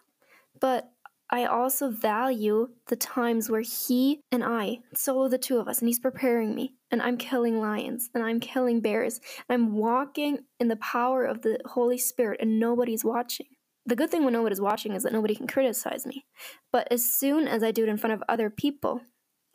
But 0.60 0.90
I 1.30 1.46
also 1.46 1.90
value 1.90 2.70
the 2.88 2.96
times 2.96 3.50
where 3.50 3.62
he 3.62 4.22
and 4.32 4.44
I, 4.44 4.80
solo 4.94 5.28
the 5.28 5.40
two 5.40 5.58
of 5.58 5.68
us, 5.68 5.80
and 5.80 5.88
he's 5.88 6.00
preparing 6.00 6.54
me, 6.54 6.76
and 6.96 7.02
I'm 7.02 7.18
killing 7.18 7.60
lions, 7.60 8.10
and 8.16 8.24
I'm 8.24 8.40
killing 8.40 8.80
bears, 8.80 9.20
I'm 9.50 9.74
walking 9.74 10.46
in 10.62 10.70
the 10.70 10.78
power 10.78 11.26
of 11.26 11.42
the 11.42 11.60
Holy 11.66 11.98
Spirit, 11.98 12.40
and 12.42 12.58
nobody's 12.58 13.04
watching. 13.04 13.48
The 13.86 13.98
good 13.98 14.10
thing 14.10 14.24
when 14.24 14.32
nobody's 14.32 14.62
watching 14.62 14.94
is 14.94 15.04
that 15.04 15.12
nobody 15.12 15.36
can 15.36 15.46
criticize 15.46 16.06
me. 16.06 16.26
But 16.72 16.88
as 16.90 17.04
soon 17.04 17.50
as 17.50 17.64
I 17.64 17.72
do 17.72 17.84
it 17.84 17.90
in 17.90 17.98
front 17.98 18.14
of 18.14 18.24
other 18.30 18.50
people, 18.50 19.02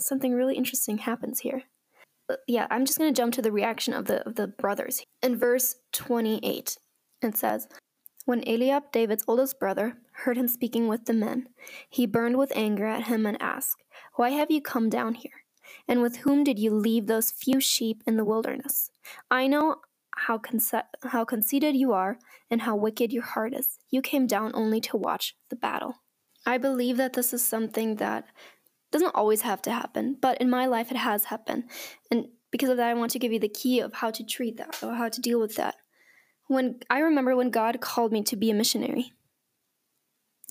something 0.02 0.34
really 0.34 0.54
interesting 0.54 0.98
happens 0.98 1.40
here. 1.40 1.62
Uh, 2.30 2.36
yeah, 2.46 2.66
I'm 2.70 2.84
just 2.84 2.98
going 2.98 3.12
to 3.12 3.18
jump 3.18 3.32
to 3.34 3.42
the 3.42 3.50
reaction 3.50 3.94
of 3.94 4.04
the 4.04 4.22
of 4.26 4.34
the 4.34 4.46
brothers. 4.46 5.02
In 5.22 5.38
verse 5.38 5.76
28, 5.92 6.76
it 7.22 7.36
says, 7.38 7.68
when 8.26 8.46
Eliab, 8.46 8.92
David's 8.92 9.24
oldest 9.26 9.58
brother, 9.58 9.96
heard 10.12 10.36
him 10.36 10.46
speaking 10.46 10.88
with 10.88 11.06
the 11.06 11.14
men, 11.14 11.48
he 11.88 12.04
burned 12.04 12.36
with 12.36 12.52
anger 12.54 12.84
at 12.84 13.04
him 13.04 13.24
and 13.24 13.40
asked, 13.40 13.82
Why 14.16 14.28
have 14.28 14.50
you 14.50 14.60
come 14.60 14.90
down 14.90 15.14
here? 15.14 15.39
And 15.88 16.02
with 16.02 16.18
whom 16.18 16.44
did 16.44 16.58
you 16.58 16.72
leave 16.72 17.06
those 17.06 17.30
few 17.30 17.60
sheep 17.60 18.02
in 18.06 18.16
the 18.16 18.24
wilderness? 18.24 18.90
I 19.30 19.46
know 19.46 19.76
how, 20.16 20.38
conce- 20.38 20.84
how 21.04 21.24
conceited 21.24 21.76
you 21.76 21.92
are 21.92 22.18
and 22.50 22.62
how 22.62 22.76
wicked 22.76 23.12
your 23.12 23.22
heart 23.22 23.54
is. 23.54 23.78
You 23.90 24.02
came 24.02 24.26
down 24.26 24.52
only 24.54 24.80
to 24.82 24.96
watch 24.96 25.36
the 25.48 25.56
battle. 25.56 25.96
I 26.46 26.58
believe 26.58 26.96
that 26.96 27.12
this 27.12 27.32
is 27.32 27.46
something 27.46 27.96
that 27.96 28.24
doesn't 28.90 29.14
always 29.14 29.42
have 29.42 29.62
to 29.62 29.72
happen, 29.72 30.16
but 30.20 30.40
in 30.40 30.50
my 30.50 30.66
life 30.66 30.90
it 30.90 30.96
has 30.96 31.24
happened. 31.24 31.64
And 32.10 32.28
because 32.50 32.68
of 32.68 32.76
that, 32.78 32.88
I 32.88 32.94
want 32.94 33.12
to 33.12 33.18
give 33.18 33.32
you 33.32 33.38
the 33.38 33.48
key 33.48 33.80
of 33.80 33.94
how 33.94 34.10
to 34.10 34.24
treat 34.24 34.56
that 34.56 34.82
or 34.82 34.94
how 34.94 35.08
to 35.08 35.20
deal 35.20 35.38
with 35.38 35.56
that 35.56 35.76
when 36.50 36.80
I 36.90 36.98
remember 36.98 37.36
when 37.36 37.50
God 37.50 37.80
called 37.80 38.10
me 38.10 38.24
to 38.24 38.34
be 38.34 38.50
a 38.50 38.54
missionary. 38.54 39.12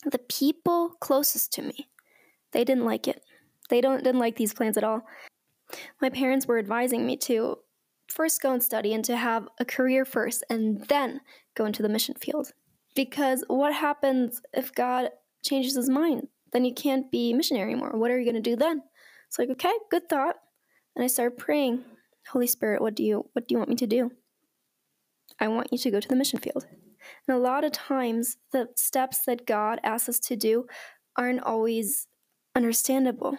The 0.10 0.18
people 0.18 0.96
closest 1.02 1.52
to 1.54 1.62
me, 1.62 1.90
they 2.54 2.64
didn't 2.64 2.86
like 2.86 3.06
it. 3.06 3.22
They 3.70 3.82
don't 3.82 4.04
didn't 4.04 4.20
like 4.20 4.36
these 4.36 4.54
plans 4.54 4.78
at 4.78 4.84
all. 4.84 5.06
My 6.02 6.10
parents 6.10 6.48
were 6.48 6.58
advising 6.58 7.06
me 7.06 7.16
to 7.18 7.60
first 8.08 8.42
go 8.42 8.52
and 8.52 8.64
study 8.64 8.94
and 8.94 9.06
to 9.06 9.16
have 9.16 9.48
a 9.60 9.66
career 9.66 10.04
first 10.04 10.44
and 10.50 10.86
then 10.88 11.22
go 11.56 11.66
into 11.66 11.84
the 11.84 11.90
mission 11.90 12.16
field. 12.16 12.52
Because 12.96 13.44
what 13.48 13.74
happens 13.74 14.42
if 14.54 14.74
God 14.74 15.10
changes 15.44 15.76
his 15.76 15.90
mind? 15.90 16.28
Then 16.52 16.66
you 16.66 16.74
can't 16.74 17.12
be 17.12 17.34
missionary 17.34 17.72
anymore. 17.72 17.92
What 17.94 18.10
are 18.10 18.18
you 18.18 18.26
going 18.26 18.42
to 18.42 18.50
do 18.50 18.56
then? 18.56 18.82
It's 19.28 19.38
like, 19.38 19.50
okay, 19.52 19.74
good 19.92 20.10
thought. 20.10 20.38
And 20.96 21.04
I 21.04 21.08
started 21.08 21.38
praying, 21.38 21.84
Holy 22.30 22.48
Spirit, 22.48 22.82
what 22.82 22.96
do 22.96 23.04
you 23.04 23.30
what 23.34 23.48
do 23.48 23.54
you 23.54 23.60
want 23.60 23.70
me 23.70 23.76
to 23.76 23.88
do? 23.88 24.12
I 25.40 25.48
want 25.48 25.72
you 25.72 25.78
to 25.78 25.92
go 25.92 26.00
to 26.00 26.08
the 26.08 26.16
mission 26.16 26.40
field. 26.40 26.66
And 27.28 27.38
a 27.38 27.40
lot 27.40 27.64
of 27.64 27.72
times, 27.72 28.38
the 28.52 28.70
steps 28.76 29.20
that 29.26 29.46
God 29.46 29.80
asks 29.84 30.10
us 30.10 30.20
to 30.22 30.36
do 30.36 30.66
aren't 31.16 31.44
always 31.44 32.08
understandable. 32.56 33.38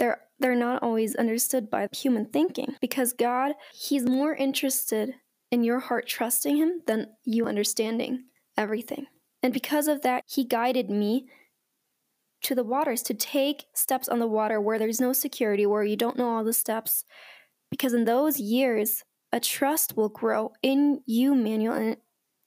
They're, 0.00 0.22
they're 0.38 0.56
not 0.56 0.82
always 0.82 1.14
understood 1.14 1.70
by 1.70 1.86
human 1.92 2.24
thinking 2.24 2.74
because 2.80 3.12
God, 3.12 3.52
He's 3.72 4.04
more 4.04 4.34
interested 4.34 5.14
in 5.52 5.62
your 5.62 5.78
heart 5.78 6.08
trusting 6.08 6.56
Him 6.56 6.80
than 6.86 7.08
you 7.24 7.46
understanding 7.46 8.24
everything. 8.56 9.06
And 9.42 9.52
because 9.52 9.86
of 9.86 10.00
that, 10.02 10.24
He 10.26 10.44
guided 10.44 10.90
me 10.90 11.28
to 12.42 12.54
the 12.54 12.64
waters 12.64 13.02
to 13.02 13.14
take 13.14 13.66
steps 13.74 14.08
on 14.08 14.18
the 14.18 14.26
water 14.26 14.58
where 14.60 14.78
there's 14.78 15.00
no 15.00 15.12
security, 15.12 15.66
where 15.66 15.84
you 15.84 15.96
don't 15.96 16.16
know 16.16 16.30
all 16.30 16.44
the 16.44 16.54
steps. 16.54 17.04
Because 17.70 17.92
in 17.92 18.06
those 18.06 18.40
years, 18.40 19.04
a 19.32 19.38
trust 19.38 19.96
will 19.96 20.08
grow 20.08 20.52
in 20.62 21.02
you, 21.06 21.34
Manuel, 21.34 21.74
and, 21.74 21.96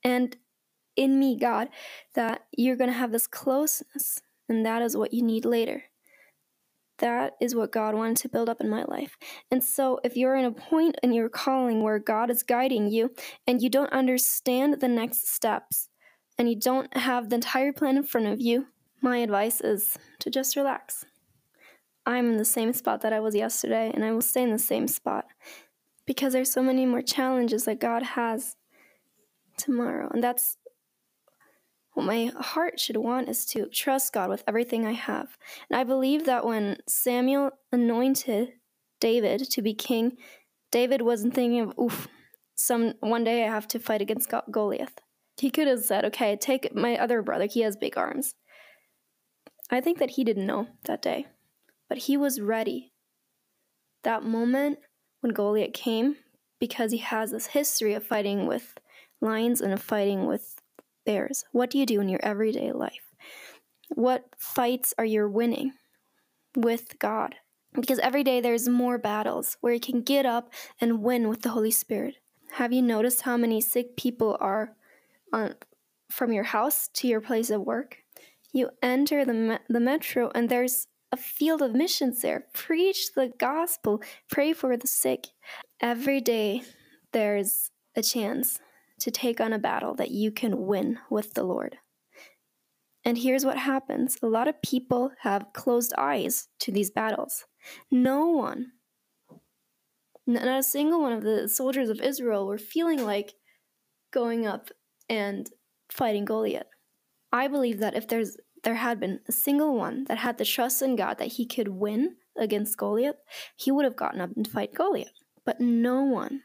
and 0.03 0.35
in 0.97 1.19
me, 1.19 1.37
God, 1.37 1.69
that 2.15 2.45
you're 2.57 2.75
going 2.75 2.89
to 2.89 2.97
have 2.97 3.11
this 3.11 3.27
closeness, 3.27 4.19
and 4.49 4.65
that 4.65 4.81
is 4.81 4.97
what 4.97 5.13
you 5.13 5.21
need 5.21 5.45
later. 5.45 5.83
That 6.99 7.33
is 7.41 7.55
what 7.55 7.71
God 7.71 7.95
wanted 7.95 8.17
to 8.17 8.29
build 8.29 8.49
up 8.49 8.61
in 8.61 8.69
my 8.69 8.83
life. 8.83 9.17
And 9.49 9.63
so, 9.63 9.99
if 10.03 10.15
you're 10.15 10.35
in 10.35 10.45
a 10.45 10.51
point 10.51 10.95
in 11.01 11.11
your 11.13 11.29
calling 11.29 11.81
where 11.81 11.99
God 11.99 12.29
is 12.29 12.43
guiding 12.43 12.89
you 12.89 13.11
and 13.47 13.61
you 13.61 13.69
don't 13.69 13.91
understand 13.91 14.79
the 14.79 14.87
next 14.87 15.27
steps 15.27 15.89
and 16.37 16.49
you 16.49 16.59
don't 16.59 16.95
have 16.95 17.29
the 17.29 17.35
entire 17.35 17.73
plan 17.73 17.97
in 17.97 18.03
front 18.03 18.27
of 18.27 18.39
you, 18.39 18.67
my 19.01 19.17
advice 19.17 19.59
is 19.59 19.97
to 20.19 20.29
just 20.29 20.55
relax. 20.55 21.05
I'm 22.05 22.29
in 22.29 22.37
the 22.37 22.45
same 22.45 22.73
spot 22.73 23.01
that 23.01 23.13
I 23.13 23.19
was 23.19 23.35
yesterday, 23.35 23.91
and 23.93 24.03
I 24.03 24.11
will 24.11 24.21
stay 24.21 24.43
in 24.43 24.51
the 24.51 24.59
same 24.59 24.87
spot 24.87 25.25
because 26.05 26.33
there's 26.33 26.51
so 26.51 26.61
many 26.61 26.85
more 26.85 27.01
challenges 27.01 27.65
that 27.65 27.79
God 27.79 28.03
has 28.03 28.55
tomorrow. 29.57 30.09
And 30.13 30.23
that's 30.23 30.57
what 31.93 32.05
my 32.05 32.31
heart 32.39 32.79
should 32.79 32.97
want 32.97 33.29
is 33.29 33.45
to 33.47 33.67
trust 33.67 34.13
God 34.13 34.29
with 34.29 34.43
everything 34.47 34.85
I 34.85 34.93
have. 34.93 35.37
And 35.69 35.79
I 35.79 35.83
believe 35.83 36.25
that 36.25 36.45
when 36.45 36.77
Samuel 36.87 37.51
anointed 37.71 38.53
David 38.99 39.49
to 39.51 39.61
be 39.61 39.73
king, 39.73 40.17
David 40.71 41.01
wasn't 41.01 41.35
thinking 41.35 41.61
of, 41.61 41.73
oof, 41.79 42.07
some 42.55 42.93
one 42.99 43.23
day 43.23 43.43
I 43.43 43.47
have 43.47 43.67
to 43.69 43.79
fight 43.79 44.01
against 44.01 44.31
Goliath. 44.49 44.99
He 45.37 45.49
could 45.49 45.67
have 45.67 45.83
said, 45.83 46.05
okay, 46.05 46.35
take 46.35 46.75
my 46.75 46.97
other 46.97 47.21
brother, 47.21 47.45
he 47.45 47.61
has 47.61 47.75
big 47.75 47.97
arms. 47.97 48.35
I 49.69 49.81
think 49.81 49.99
that 49.99 50.11
he 50.11 50.23
didn't 50.23 50.45
know 50.45 50.67
that 50.85 51.01
day, 51.01 51.27
but 51.89 51.99
he 51.99 52.17
was 52.17 52.41
ready. 52.41 52.91
That 54.03 54.23
moment 54.23 54.79
when 55.21 55.33
Goliath 55.33 55.73
came 55.73 56.17
because 56.59 56.91
he 56.91 56.99
has 56.99 57.31
this 57.31 57.47
history 57.47 57.93
of 57.93 58.05
fighting 58.05 58.47
with 58.47 58.77
lions 59.21 59.61
and 59.61 59.73
of 59.73 59.81
fighting 59.81 60.27
with 60.27 60.61
bears? 61.05 61.45
What 61.51 61.69
do 61.69 61.77
you 61.77 61.85
do 61.85 62.01
in 62.01 62.09
your 62.09 62.19
everyday 62.23 62.71
life? 62.71 63.13
What 63.89 64.25
fights 64.37 64.93
are 64.97 65.05
you 65.05 65.27
winning 65.27 65.73
with 66.55 66.97
God? 66.99 67.35
Because 67.73 67.99
every 67.99 68.23
day 68.23 68.39
there's 68.39 68.69
more 68.69 68.97
battles 68.97 69.57
where 69.61 69.73
you 69.73 69.79
can 69.79 70.01
get 70.01 70.25
up 70.25 70.51
and 70.79 71.01
win 71.01 71.27
with 71.27 71.41
the 71.41 71.49
Holy 71.49 71.71
Spirit. 71.71 72.15
Have 72.53 72.71
you 72.71 72.81
noticed 72.81 73.23
how 73.23 73.35
many 73.35 73.61
sick 73.61 73.97
people 73.97 74.37
are 74.39 74.75
on, 75.31 75.55
from 76.11 76.31
your 76.31 76.43
house 76.43 76.87
to 76.93 77.07
your 77.07 77.21
place 77.21 77.49
of 77.49 77.61
work? 77.61 77.97
You 78.51 78.69
enter 78.83 79.25
the, 79.25 79.59
the 79.67 79.79
metro 79.79 80.31
and 80.35 80.49
there's 80.49 80.87
a 81.11 81.17
field 81.17 81.61
of 81.61 81.73
missions 81.73 82.21
there. 82.21 82.45
Preach 82.53 83.13
the 83.13 83.31
gospel, 83.39 84.01
pray 84.29 84.53
for 84.53 84.77
the 84.77 84.87
sick. 84.87 85.27
Every 85.81 86.21
day 86.21 86.61
there's 87.11 87.71
a 87.95 88.03
chance 88.03 88.59
to 89.03 89.11
take 89.11 89.41
on 89.41 89.51
a 89.51 89.59
battle 89.59 89.93
that 89.95 90.11
you 90.11 90.31
can 90.31 90.65
win 90.65 90.97
with 91.09 91.33
the 91.33 91.43
Lord. 91.43 91.77
And 93.03 93.17
here's 93.17 93.45
what 93.45 93.57
happens 93.57 94.17
a 94.23 94.27
lot 94.27 94.47
of 94.47 94.61
people 94.61 95.11
have 95.23 95.51
closed 95.51 95.93
eyes 95.97 96.47
to 96.59 96.71
these 96.71 96.89
battles. 96.89 97.43
No 97.91 98.27
one, 98.27 98.71
not 100.25 100.47
a 100.47 100.63
single 100.63 101.01
one 101.01 101.11
of 101.11 101.23
the 101.23 101.49
soldiers 101.49 101.89
of 101.89 101.99
Israel 101.99 102.47
were 102.47 102.57
feeling 102.57 103.03
like 103.03 103.33
going 104.11 104.47
up 104.47 104.69
and 105.09 105.49
fighting 105.89 106.23
Goliath. 106.23 106.67
I 107.33 107.49
believe 107.49 107.79
that 107.79 107.95
if 107.95 108.07
there's 108.07 108.37
there 108.63 108.75
had 108.75 109.01
been 109.01 109.19
a 109.27 109.33
single 109.33 109.75
one 109.75 110.05
that 110.05 110.19
had 110.19 110.37
the 110.37 110.45
trust 110.45 110.81
in 110.81 110.95
God 110.95 111.17
that 111.17 111.33
he 111.33 111.45
could 111.45 111.67
win 111.67 112.15
against 112.37 112.77
Goliath, 112.77 113.17
he 113.57 113.69
would 113.69 113.83
have 113.83 113.97
gotten 113.97 114.21
up 114.21 114.29
and 114.37 114.47
fight 114.47 114.73
Goliath. 114.73 115.11
But 115.45 115.59
no 115.59 116.03
one, 116.03 116.43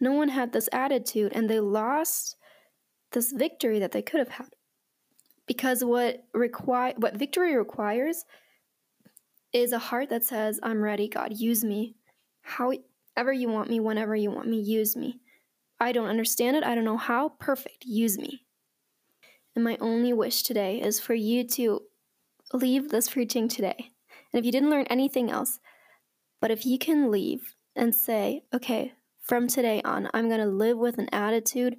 no 0.00 0.12
one 0.12 0.28
had 0.28 0.52
this 0.52 0.68
attitude, 0.72 1.32
and 1.34 1.48
they 1.48 1.60
lost 1.60 2.36
this 3.12 3.32
victory 3.32 3.78
that 3.78 3.92
they 3.92 4.02
could 4.02 4.18
have 4.18 4.30
had. 4.30 4.48
Because 5.46 5.84
what 5.84 6.24
require 6.32 6.94
what 6.96 7.16
victory 7.16 7.56
requires 7.56 8.24
is 9.52 9.72
a 9.72 9.78
heart 9.78 10.08
that 10.10 10.24
says, 10.24 10.58
I'm 10.62 10.82
ready, 10.82 11.08
God, 11.08 11.38
use 11.38 11.62
me. 11.64 11.94
However 12.42 13.32
you 13.32 13.48
want 13.48 13.70
me, 13.70 13.78
whenever 13.78 14.16
you 14.16 14.30
want 14.30 14.48
me, 14.48 14.60
use 14.60 14.96
me. 14.96 15.20
I 15.78 15.92
don't 15.92 16.08
understand 16.08 16.56
it, 16.56 16.64
I 16.64 16.74
don't 16.74 16.84
know 16.84 16.96
how. 16.96 17.30
Perfect, 17.38 17.84
use 17.84 18.18
me. 18.18 18.42
And 19.54 19.62
my 19.62 19.76
only 19.80 20.12
wish 20.12 20.42
today 20.42 20.80
is 20.80 20.98
for 20.98 21.14
you 21.14 21.46
to 21.48 21.82
leave 22.52 22.88
this 22.88 23.08
preaching 23.10 23.48
today. 23.48 23.92
And 24.32 24.40
if 24.40 24.44
you 24.44 24.50
didn't 24.50 24.70
learn 24.70 24.86
anything 24.86 25.30
else, 25.30 25.60
but 26.40 26.50
if 26.50 26.66
you 26.66 26.78
can 26.78 27.10
leave 27.10 27.54
and 27.76 27.94
say, 27.94 28.42
okay, 28.52 28.94
from 29.24 29.48
today 29.48 29.80
on, 29.82 30.08
I'm 30.12 30.28
going 30.28 30.40
to 30.40 30.46
live 30.46 30.76
with 30.76 30.98
an 30.98 31.08
attitude 31.10 31.76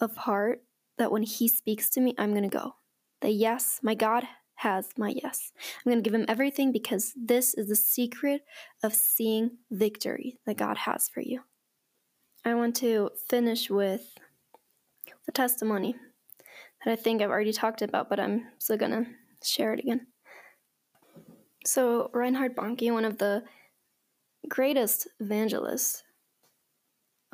of 0.00 0.16
heart 0.16 0.62
that 0.96 1.12
when 1.12 1.22
He 1.22 1.46
speaks 1.46 1.90
to 1.90 2.00
me, 2.00 2.14
I'm 2.18 2.30
going 2.30 2.48
to 2.48 2.58
go. 2.58 2.76
That 3.20 3.32
yes, 3.32 3.80
my 3.82 3.94
God 3.94 4.24
has 4.56 4.88
my 4.96 5.10
yes. 5.10 5.52
I'm 5.84 5.92
going 5.92 6.02
to 6.02 6.10
give 6.10 6.18
Him 6.18 6.24
everything 6.26 6.72
because 6.72 7.12
this 7.14 7.52
is 7.54 7.68
the 7.68 7.76
secret 7.76 8.42
of 8.82 8.94
seeing 8.94 9.58
victory 9.70 10.38
that 10.46 10.56
God 10.56 10.78
has 10.78 11.08
for 11.08 11.20
you. 11.20 11.42
I 12.44 12.54
want 12.54 12.76
to 12.76 13.10
finish 13.28 13.68
with 13.68 14.16
the 15.26 15.32
testimony 15.32 15.96
that 16.84 16.92
I 16.92 16.96
think 16.96 17.20
I've 17.20 17.30
already 17.30 17.52
talked 17.52 17.82
about, 17.82 18.08
but 18.08 18.18
I'm 18.18 18.46
still 18.58 18.78
going 18.78 18.92
to 18.92 19.06
share 19.44 19.74
it 19.74 19.80
again. 19.80 20.06
So, 21.66 22.10
Reinhard 22.14 22.56
Bonnke, 22.56 22.90
one 22.92 23.04
of 23.04 23.18
the 23.18 23.42
greatest 24.48 25.08
evangelists 25.18 26.04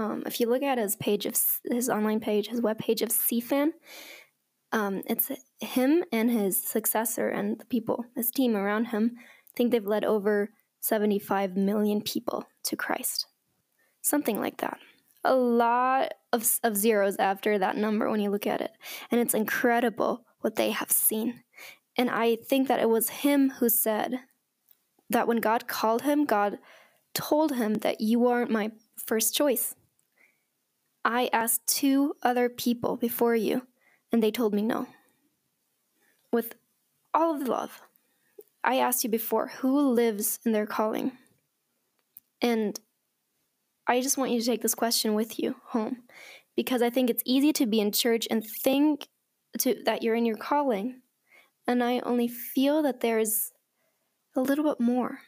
um, 0.02 0.22
if 0.26 0.40
you 0.40 0.48
look 0.48 0.62
at 0.62 0.78
his 0.78 0.96
page 0.96 1.26
of 1.26 1.36
his 1.64 1.88
online 1.88 2.18
page, 2.18 2.48
his 2.48 2.60
web 2.60 2.78
page 2.78 3.02
of 3.02 3.10
CFAN, 3.10 3.70
um, 4.72 5.02
it's 5.06 5.30
him 5.60 6.02
and 6.10 6.30
his 6.30 6.62
successor 6.62 7.28
and 7.28 7.60
the 7.60 7.64
people, 7.66 8.04
his 8.16 8.30
team 8.30 8.56
around 8.56 8.86
him. 8.86 9.16
Think 9.54 9.70
they've 9.70 9.86
led 9.86 10.04
over 10.04 10.50
75 10.80 11.56
million 11.56 12.00
people 12.00 12.46
to 12.64 12.76
Christ, 12.76 13.26
something 14.00 14.40
like 14.40 14.56
that. 14.58 14.78
A 15.24 15.34
lot 15.34 16.14
of, 16.32 16.58
of 16.64 16.76
zeros 16.76 17.16
after 17.16 17.58
that 17.58 17.76
number 17.76 18.10
when 18.10 18.20
you 18.20 18.30
look 18.30 18.46
at 18.46 18.60
it, 18.60 18.72
and 19.10 19.20
it's 19.20 19.34
incredible 19.34 20.24
what 20.40 20.56
they 20.56 20.70
have 20.72 20.90
seen. 20.90 21.44
And 21.96 22.10
I 22.10 22.36
think 22.36 22.66
that 22.66 22.80
it 22.80 22.88
was 22.88 23.08
him 23.08 23.50
who 23.50 23.68
said 23.68 24.20
that 25.10 25.28
when 25.28 25.36
God 25.36 25.68
called 25.68 26.02
him, 26.02 26.24
God 26.24 26.58
told 27.14 27.54
him 27.54 27.74
that 27.74 28.00
you 28.00 28.26
are 28.26 28.46
my 28.46 28.72
first 28.96 29.34
choice. 29.34 29.76
I 31.04 31.28
asked 31.32 31.66
two 31.66 32.14
other 32.22 32.48
people 32.48 32.96
before 32.96 33.34
you, 33.34 33.66
and 34.12 34.22
they 34.22 34.30
told 34.30 34.54
me 34.54 34.62
no. 34.62 34.86
With 36.32 36.54
all 37.12 37.34
of 37.34 37.44
the 37.44 37.50
love, 37.50 37.82
I 38.64 38.76
asked 38.76 39.02
you 39.04 39.10
before 39.10 39.48
who 39.58 39.90
lives 39.90 40.38
in 40.44 40.52
their 40.52 40.66
calling? 40.66 41.12
And 42.40 42.78
I 43.86 44.00
just 44.00 44.16
want 44.16 44.30
you 44.30 44.40
to 44.40 44.46
take 44.46 44.62
this 44.62 44.74
question 44.74 45.14
with 45.14 45.38
you 45.38 45.56
home 45.66 46.04
because 46.56 46.82
I 46.82 46.90
think 46.90 47.10
it's 47.10 47.22
easy 47.26 47.52
to 47.54 47.66
be 47.66 47.80
in 47.80 47.92
church 47.92 48.28
and 48.30 48.46
think 48.46 49.08
to, 49.58 49.82
that 49.84 50.02
you're 50.02 50.14
in 50.14 50.26
your 50.26 50.36
calling. 50.36 51.02
And 51.66 51.82
I 51.82 52.00
only 52.00 52.28
feel 52.28 52.82
that 52.82 53.00
there's 53.00 53.52
a 54.36 54.40
little 54.40 54.64
bit 54.64 54.80
more. 54.80 55.20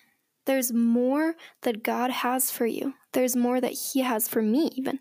There's 0.46 0.72
more 0.72 1.34
that 1.62 1.82
God 1.82 2.10
has 2.10 2.50
for 2.50 2.66
you. 2.66 2.94
There's 3.12 3.34
more 3.34 3.60
that 3.60 3.72
He 3.72 4.00
has 4.00 4.28
for 4.28 4.42
me, 4.42 4.70
even. 4.76 5.00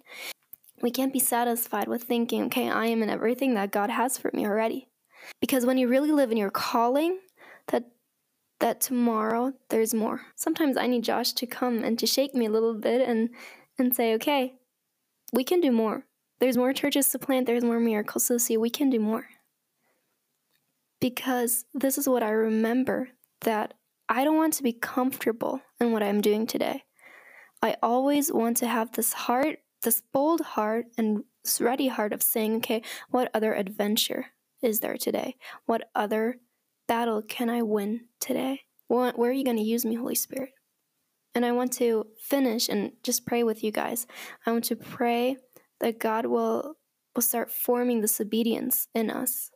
We 0.84 0.91
can't 0.91 1.13
be 1.13 1.19
satisfied 1.19 1.88
with 1.88 2.04
thinking, 2.04 2.43
okay, 2.43 2.69
I 2.69 2.88
am 2.88 3.02
in 3.02 3.10
everything 3.10 3.54
that 3.54 3.72
God 3.72 3.89
has 3.89 4.17
for 4.17 4.30
me 4.34 4.46
already. 4.46 4.89
Because 5.39 5.65
when 5.65 5.78
you 5.78 5.88
really 5.88 6.12
live 6.12 6.30
in 6.30 6.38
your 6.38 6.52
calling, 6.52 7.19
that 7.69 7.86
that 8.60 8.82
tomorrow 8.82 9.54
there's 9.69 9.93
more. 9.93 10.22
Sometimes 10.36 10.76
I 10.76 10.88
need 10.88 11.06
Josh 11.06 11.32
to 11.34 11.48
come 11.48 11.84
and 11.86 11.98
to 12.00 12.06
shake 12.06 12.36
me 12.36 12.48
a 12.48 12.52
little 12.52 12.74
bit 12.74 13.02
and 13.02 13.30
and 13.80 13.96
say, 13.96 14.13
okay, 14.15 14.56
we 15.32 15.46
can 15.46 15.62
do 15.62 15.72
more. 15.72 16.06
There's 16.41 16.58
more 16.58 16.74
churches 16.74 17.08
to 17.10 17.19
plant, 17.19 17.48
there's 17.48 17.63
more 17.63 17.80
miracles 17.80 18.28
to 18.28 18.38
see. 18.38 18.58
We 18.58 18.69
can 18.69 18.89
do 18.89 19.00
more. 19.00 19.28
Because 21.00 21.63
this 21.74 21.98
is 21.98 22.10
what 22.10 22.24
I 22.24 22.32
remember 22.32 23.10
that 23.41 23.74
I 24.10 24.26
don't 24.26 24.36
want 24.36 24.54
to 24.56 24.63
be 24.63 24.74
comfortable 24.74 25.62
in 25.80 25.93
what 25.93 26.04
I'm 26.04 26.19
doing 26.19 26.46
today. 26.46 26.84
I 27.62 27.78
always 27.82 28.34
want 28.34 28.58
to 28.58 28.67
have 28.67 28.91
this 28.91 29.13
heart 29.13 29.60
this 29.84 30.02
bold 30.12 30.41
heart 30.41 30.88
and 30.98 31.24
ready 31.60 31.88
heart 31.88 32.13
of 32.13 32.24
saying, 32.24 32.58
okay, 32.58 32.82
what 33.10 33.30
other 33.34 33.54
adventure 33.54 34.28
is 34.62 34.80
there 34.80 34.98
today? 34.98 35.36
What 35.65 35.89
other 35.93 36.38
battle 36.88 37.22
can 37.22 37.50
I 37.50 37.62
win 37.62 38.06
today? 38.19 38.62
where 38.88 39.32
are 39.32 39.32
you 39.32 39.43
going 39.43 39.58
to 39.58 39.63
use 39.63 39.86
me, 39.86 39.96
Holy 39.96 40.13
Spirit? 40.13 40.52
And 41.34 41.46
I 41.46 41.52
want 41.52 41.74
to 41.74 42.06
finish 42.19 42.69
and 42.69 42.91
just 43.02 43.26
pray 43.26 43.43
with 43.43 43.63
you 43.63 43.72
guys. 43.72 44.06
I 44.46 44.52
want 44.52 44.65
to 44.65 44.76
pray 44.76 45.38
that 45.80 46.00
God 46.00 46.28
will 46.28 46.76
will 47.15 47.24
start 47.24 47.52
forming 47.52 48.02
this 48.02 48.22
obedience 48.22 48.88
in 48.93 49.10
us. 49.10 49.50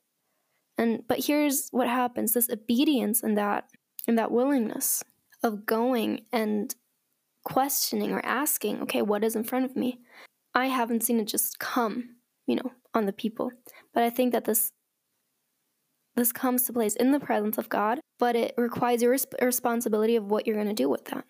And 0.76 1.04
but 1.08 1.26
here's 1.26 1.70
what 1.70 1.88
happens: 1.88 2.34
this 2.34 2.50
obedience 2.50 3.22
and 3.22 3.38
that 3.38 3.66
and 4.08 4.18
that 4.18 4.32
willingness 4.32 5.04
of 5.44 5.68
going 5.68 6.22
and 6.32 6.74
questioning 7.48 8.12
or 8.12 8.20
asking, 8.26 8.82
okay, 8.82 9.02
what 9.02 9.24
is 9.24 9.34
in 9.34 9.46
front 9.46 9.64
of 9.64 9.74
me? 9.78 10.00
I 10.54 10.66
haven't 10.66 11.04
seen 11.04 11.18
it 11.18 11.28
just 11.28 11.60
come, 11.60 12.18
you 12.46 12.58
know, 12.58 12.74
on 12.94 13.06
the 13.06 13.14
people. 13.14 13.52
But 13.94 14.04
I 14.04 14.10
think 14.10 14.34
that 14.34 14.44
this 14.44 14.70
this 16.18 16.34
comes 16.34 16.64
to 16.64 16.74
place 16.74 16.96
in 16.96 17.12
the 17.12 17.20
presence 17.20 17.58
of 17.58 17.70
God, 17.70 18.00
but 18.20 18.36
it 18.36 18.54
requires 18.58 19.02
your 19.04 19.14
resp- 19.14 19.40
responsibility 19.42 20.16
of 20.18 20.26
what 20.26 20.46
you're 20.46 20.56
going 20.56 20.68
to 20.68 20.74
do 20.74 20.90
with 20.90 21.06
that. 21.06 21.24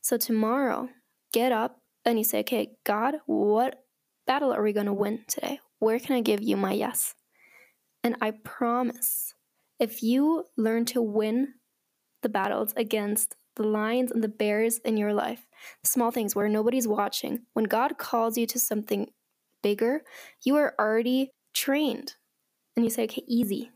So 0.00 0.16
tomorrow, 0.16 0.88
get 1.32 1.52
up 1.52 1.78
and 2.04 2.16
you 2.18 2.24
say, 2.24 2.40
okay, 2.40 2.70
God, 2.86 3.16
what 3.26 3.82
battle 4.26 4.52
are 4.52 4.62
we 4.62 4.72
going 4.72 4.86
to 4.86 4.92
win 4.92 5.24
today? 5.26 5.58
Where 5.80 5.98
can 5.98 6.16
I 6.16 6.20
give 6.20 6.40
you 6.40 6.56
my 6.56 6.72
yes? 6.72 7.14
And 8.04 8.16
I 8.22 8.30
promise, 8.30 9.34
if 9.80 10.02
you 10.02 10.44
learn 10.56 10.84
to 10.86 11.02
win 11.02 11.54
the 12.22 12.28
battles 12.28 12.72
against 12.76 13.34
the 13.56 13.62
lions 13.62 14.10
and 14.10 14.22
the 14.22 14.28
bears 14.28 14.78
in 14.78 14.96
your 14.96 15.12
life, 15.12 15.46
small 15.82 16.10
things 16.10 16.34
where 16.34 16.48
nobody's 16.48 16.88
watching. 16.88 17.40
When 17.52 17.64
God 17.64 17.98
calls 17.98 18.36
you 18.36 18.46
to 18.46 18.58
something 18.58 19.10
bigger, 19.62 20.02
you 20.42 20.56
are 20.56 20.74
already 20.78 21.32
trained. 21.52 22.14
And 22.74 22.84
you 22.84 22.90
say, 22.90 23.04
okay, 23.04 23.22
easy. 23.26 23.70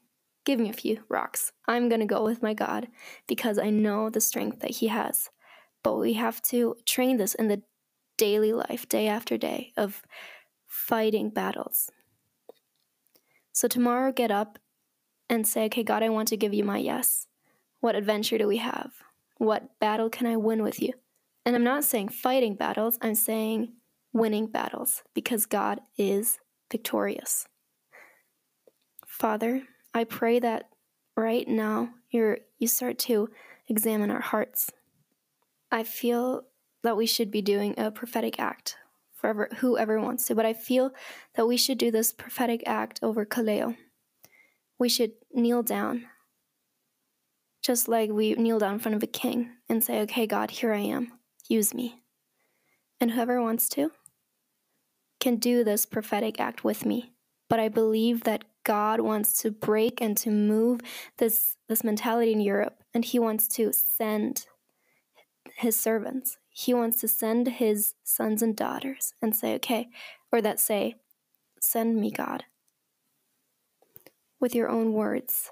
Give 0.45 0.59
me 0.59 0.71
a 0.71 0.75
few 0.75 1.03
rocks. 1.09 1.53
I'm 1.69 1.89
going 1.89 2.01
to 2.01 2.07
go 2.07 2.25
with 2.25 2.43
my 2.43 2.55
God 2.55 2.89
because 3.27 3.59
I 3.59 3.71
know 3.71 4.09
the 4.09 4.21
strength 4.21 4.61
that 4.61 4.77
He 4.77 4.89
has. 4.89 5.29
But 5.83 5.97
we 5.97 6.15
have 6.15 6.41
to 6.43 6.77
train 6.87 7.17
this 7.17 7.35
in 7.35 7.49
the 7.49 7.63
daily 8.17 8.53
life, 8.53 8.89
day 8.89 9.09
after 9.09 9.37
day, 9.37 9.73
of 9.77 10.03
fighting 10.67 11.31
battles. 11.31 11.91
So 13.53 13.69
tomorrow, 13.69 14.13
get 14.13 14.31
up 14.31 14.59
and 15.29 15.47
say, 15.47 15.65
okay, 15.67 15.83
God, 15.83 16.03
I 16.03 16.09
want 16.09 16.29
to 16.29 16.37
give 16.37 16.55
you 16.55 16.65
my 16.65 16.79
yes. 16.79 17.27
What 17.81 17.95
adventure 17.95 18.39
do 18.39 18.47
we 18.47 18.59
have? 18.59 18.93
What 19.39 19.79
battle 19.81 20.09
can 20.09 20.27
I 20.27 20.37
win 20.37 20.63
with 20.63 20.81
you? 20.81 20.93
And 21.45 21.55
I'm 21.55 21.65
not 21.65 21.85
saying 21.85 22.09
fighting 22.09 22.55
battles, 22.55 22.99
I'm 23.01 23.15
saying 23.15 23.73
winning 24.13 24.47
battles 24.47 25.03
because 25.15 25.47
God 25.47 25.81
is 25.97 26.39
victorious. 26.71 27.47
Father, 29.07 29.63
I 29.95 30.05
pray 30.05 30.39
that 30.41 30.71
right 31.17 31.47
now 31.47 31.91
you're 32.11 32.39
you 32.59 32.67
start 32.67 32.99
to 33.01 33.29
examine 33.69 34.11
our 34.11 34.21
hearts. 34.21 34.71
I 35.71 35.85
feel 35.85 36.43
that 36.83 36.97
we 36.97 37.07
should 37.07 37.31
be 37.31 37.43
doing 37.43 37.75
a 37.77 37.91
prophetic 37.91 38.39
act 38.39 38.77
for 39.13 39.49
whoever 39.59 40.01
wants 40.01 40.27
to, 40.27 40.35
but 40.35 40.47
I 40.47 40.53
feel 40.53 40.91
that 41.35 41.47
we 41.47 41.57
should 41.57 41.79
do 41.79 41.91
this 41.91 42.13
prophetic 42.13 42.63
act 42.67 43.01
over 43.03 43.25
Kaleo. 43.25 43.77
We 44.79 44.89
should 44.89 45.13
kneel 45.33 45.63
down, 45.63 46.07
just 47.67 47.89
like 47.89 48.11
we 48.13 48.35
kneel 48.35 48.61
down 48.61 48.75
in 48.75 48.79
front 48.79 48.95
of 48.95 49.03
a 49.03 49.09
king 49.09 49.51
and 49.69 49.83
say, 49.83 50.01
Okay, 50.03 50.25
God, 50.25 50.53
here 50.53 50.73
I 50.73 50.79
am, 50.79 51.11
use 51.49 51.75
me. 51.75 52.01
And 53.01 53.11
whoever 53.11 53.43
wants 53.43 53.69
to 53.71 53.91
can 55.19 55.37
do 55.37 55.65
this 55.65 55.85
prophetic 55.85 56.39
act 56.39 56.63
with 56.63 56.87
me. 56.87 57.13
But 57.51 57.59
I 57.59 57.69
believe 57.69 58.23
that 58.23 58.45
God 58.63 59.01
wants 59.01 59.43
to 59.43 59.51
break 59.51 60.01
and 60.01 60.17
to 60.19 60.31
move 60.31 60.81
this, 61.19 61.57
this 61.69 61.83
mentality 61.83 62.31
in 62.31 62.41
Europe, 62.41 62.85
and 62.95 63.05
He 63.05 63.19
wants 63.19 63.49
to 63.49 63.73
send 63.73 64.47
His 65.57 65.79
servants. 65.79 66.39
He 66.49 66.73
wants 66.73 67.01
to 67.01 67.09
send 67.09 67.49
His 67.49 67.95
sons 68.05 68.43
and 68.43 68.55
daughters 68.55 69.13
and 69.21 69.35
say, 69.35 69.57
okay, 69.57 69.89
or 70.31 70.41
that 70.41 70.61
say, 70.61 70.95
send 71.61 71.97
me, 71.97 72.13
God. 72.13 72.45
With 74.39 74.55
your 74.55 74.69
own 74.69 74.93
words. 74.93 75.51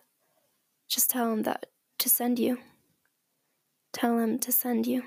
Just 0.89 1.11
tell 1.11 1.33
Him 1.33 1.43
that 1.43 1.67
to 2.05 2.11
send 2.11 2.39
you. 2.39 2.59
Tell 3.95 4.19
Him 4.19 4.39
to 4.41 4.53
send 4.53 4.87
you. 4.87 5.05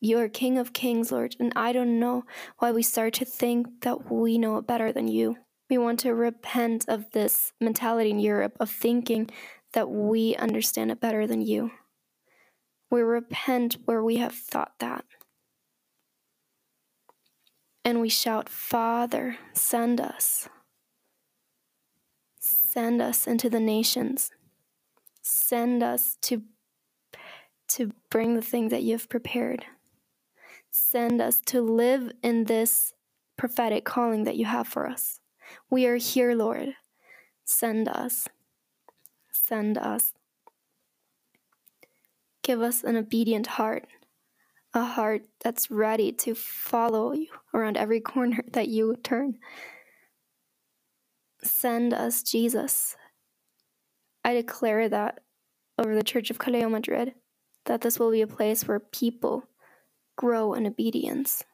You 0.00 0.20
are 0.20 0.28
King 0.28 0.58
of 0.58 0.72
Kings, 0.72 1.10
Lord, 1.10 1.34
and 1.40 1.52
I 1.56 1.72
don't 1.72 1.98
know 1.98 2.22
why 2.58 2.70
we 2.70 2.84
start 2.84 3.14
to 3.14 3.24
think 3.24 3.66
that 3.80 4.12
we 4.12 4.38
know 4.38 4.56
it 4.58 4.66
better 4.66 4.92
than 4.92 5.08
you. 5.08 5.38
We 5.68 5.76
want 5.76 5.98
to 6.00 6.14
repent 6.14 6.84
of 6.86 7.10
this 7.10 7.52
mentality 7.60 8.10
in 8.10 8.20
Europe 8.20 8.56
of 8.60 8.70
thinking 8.70 9.28
that 9.72 9.90
we 9.90 10.36
understand 10.36 10.92
it 10.92 11.00
better 11.00 11.26
than 11.26 11.40
you. 11.40 11.72
We 12.92 13.00
repent 13.00 13.78
where 13.84 14.04
we 14.04 14.18
have 14.18 14.34
thought 14.34 14.74
that. 14.78 15.04
And 17.84 18.00
we 18.00 18.08
shout, 18.08 18.48
Father, 18.48 19.38
send 19.52 20.00
us. 20.00 20.48
Send 22.38 23.02
us 23.02 23.26
into 23.26 23.50
the 23.50 23.58
nations. 23.58 24.30
Send 25.48 25.80
us 25.80 26.18
to, 26.22 26.42
to 27.68 27.92
bring 28.10 28.34
the 28.34 28.42
things 28.42 28.72
that 28.72 28.82
you 28.82 28.94
have 28.94 29.08
prepared. 29.08 29.64
Send 30.72 31.20
us 31.20 31.40
to 31.46 31.60
live 31.60 32.10
in 32.20 32.46
this 32.46 32.94
prophetic 33.38 33.84
calling 33.84 34.24
that 34.24 34.34
you 34.34 34.44
have 34.44 34.66
for 34.66 34.88
us. 34.88 35.20
We 35.70 35.86
are 35.86 35.98
here, 35.98 36.34
Lord. 36.34 36.70
Send 37.44 37.88
us. 37.88 38.26
Send 39.30 39.78
us. 39.78 40.14
Give 42.42 42.60
us 42.60 42.82
an 42.82 42.96
obedient 42.96 43.46
heart, 43.46 43.86
a 44.74 44.82
heart 44.82 45.26
that's 45.44 45.70
ready 45.70 46.10
to 46.10 46.34
follow 46.34 47.12
you 47.12 47.28
around 47.54 47.76
every 47.76 48.00
corner 48.00 48.42
that 48.52 48.66
you 48.66 48.96
turn. 49.04 49.38
Send 51.44 51.94
us, 51.94 52.24
Jesus. 52.24 52.96
I 54.24 54.34
declare 54.34 54.88
that 54.88 55.20
over 55.78 55.94
the 55.94 56.02
Church 56.02 56.30
of 56.30 56.38
Kaleo 56.38 56.70
Madrid, 56.70 57.14
that 57.66 57.80
this 57.80 57.98
will 57.98 58.10
be 58.10 58.22
a 58.22 58.26
place 58.26 58.66
where 58.66 58.80
people 58.80 59.44
grow 60.16 60.54
in 60.54 60.66
obedience 60.66 61.44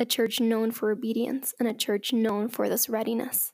a 0.00 0.04
church 0.04 0.40
known 0.40 0.70
for 0.70 0.90
obedience, 0.90 1.54
and 1.58 1.68
a 1.68 1.74
church 1.74 2.12
known 2.12 2.48
for 2.48 2.68
this 2.68 2.88
readiness 2.88 3.52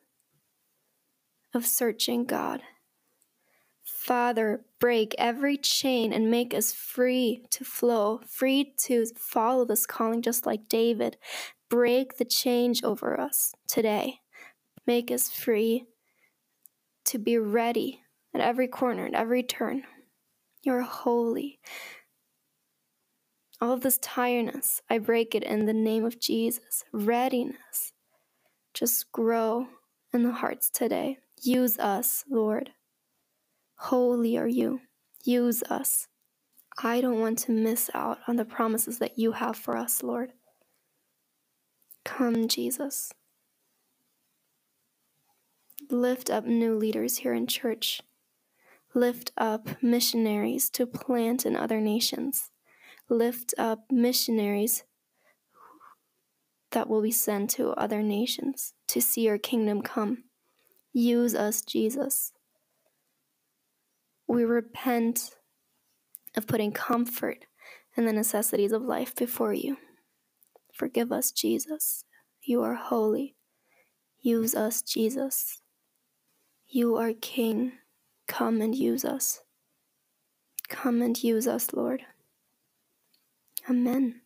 of 1.55 1.65
searching 1.65 2.25
God. 2.25 2.63
Father, 3.83 4.65
break 4.79 5.15
every 5.17 5.57
chain 5.57 6.13
and 6.13 6.31
make 6.31 6.53
us 6.53 6.73
free 6.73 7.47
to 7.51 7.65
flow, 7.65 8.21
free 8.27 8.75
to 8.79 9.07
follow 9.17 9.65
this 9.65 9.87
calling, 9.87 10.21
just 10.21 10.45
like 10.45 10.69
David. 10.69 11.17
Break 11.71 12.19
the 12.19 12.25
change 12.25 12.85
over 12.85 13.19
us 13.19 13.55
today. 13.67 14.21
Make 14.87 15.11
us 15.11 15.31
free 15.31 15.87
to 17.07 17.19
be 17.19 17.39
ready 17.39 18.04
at 18.35 18.41
every 18.41 18.69
corner, 18.69 19.07
at 19.07 19.15
every 19.15 19.43
turn. 19.43 19.85
You're 20.63 20.83
holy 20.83 21.61
all 23.65 23.73
of 23.73 23.81
this 23.81 23.97
tiredness, 23.99 24.83
I 24.91 24.99
break 24.99 25.35
it 25.35 25.43
in 25.43 25.65
the 25.65 25.73
name 25.73 26.05
of 26.05 26.21
Jesus. 26.21 26.85
Readiness. 26.93 27.93
Just 28.75 29.11
grow 29.11 29.69
in 30.13 30.23
the 30.23 30.33
hearts 30.33 30.69
today. 30.69 31.19
Use 31.43 31.79
us, 31.79 32.25
Lord. 32.29 32.73
Holy 33.77 34.37
are 34.37 34.49
you. 34.49 34.81
Use 35.25 35.63
us. 35.65 36.09
I 36.83 37.01
don't 37.01 37.21
want 37.21 37.39
to 37.41 37.53
miss 37.53 37.91
out 37.95 38.19
on 38.29 38.37
the 38.37 38.45
promises 38.45 38.99
that 38.99 39.19
you 39.19 39.33
have 39.33 39.57
for 39.57 39.79
us, 39.79 40.03
Lord. 40.03 40.33
Come, 42.05 42.49
Jesus. 42.49 43.13
Lift 45.89 46.29
up 46.29 46.45
new 46.45 46.77
leaders 46.77 47.19
here 47.19 47.33
in 47.33 47.47
church. 47.47 48.03
Lift 48.95 49.33
up 49.37 49.83
missionaries 49.83 50.71
to 50.71 50.87
plant 50.87 51.45
in 51.45 51.57
other 51.57 51.81
nations 51.81 52.51
lift 53.09 53.55
up 53.59 53.85
missionaries 53.91 54.85
that 56.73 56.89
will 56.89 57.03
be 57.03 57.11
sent 57.11 57.51
to 57.51 57.71
other 57.71 58.03
nations 58.03 58.75
to 58.89 59.01
see 59.01 59.23
your 59.23 59.39
kingdom 59.39 59.83
come. 59.83 60.25
Use 60.93 61.35
us, 61.35 61.63
Jesus. 61.63 62.33
We 64.27 64.45
repent 64.45 65.37
of 66.37 66.47
putting 66.47 66.73
comfort 66.73 67.45
and 67.97 68.09
the 68.09 68.13
necessities 68.13 68.73
of 68.73 68.83
life 68.83 69.15
before 69.15 69.53
you. 69.53 69.77
Forgive 70.73 71.13
us, 71.13 71.31
Jesus. 71.31 72.05
You 72.43 72.63
are 72.63 72.75
holy. 72.75 73.37
Use 74.21 74.55
us, 74.55 74.83
Jesus. 74.83 75.61
You 76.67 76.97
are 76.97 77.13
King. 77.13 77.73
Come 78.27 78.61
and 78.61 78.75
use 78.75 79.05
us. 79.05 79.41
Come 80.69 81.03
and 81.03 81.23
use 81.23 81.47
us, 81.47 81.73
Lord. 81.73 82.05
Amen. 83.69 84.21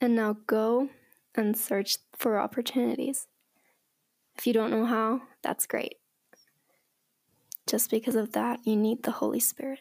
And 0.00 0.14
now 0.14 0.36
go 0.46 0.88
and 1.34 1.56
search 1.56 1.98
for 2.16 2.38
opportunities. 2.38 3.26
If 4.36 4.46
you 4.46 4.52
don't 4.52 4.70
know 4.70 4.84
how, 4.84 5.22
that's 5.42 5.66
great. 5.66 5.96
Just 7.66 7.90
because 7.90 8.14
of 8.14 8.32
that, 8.32 8.60
you 8.64 8.76
need 8.76 9.02
the 9.02 9.10
Holy 9.10 9.40
Spirit. 9.40 9.80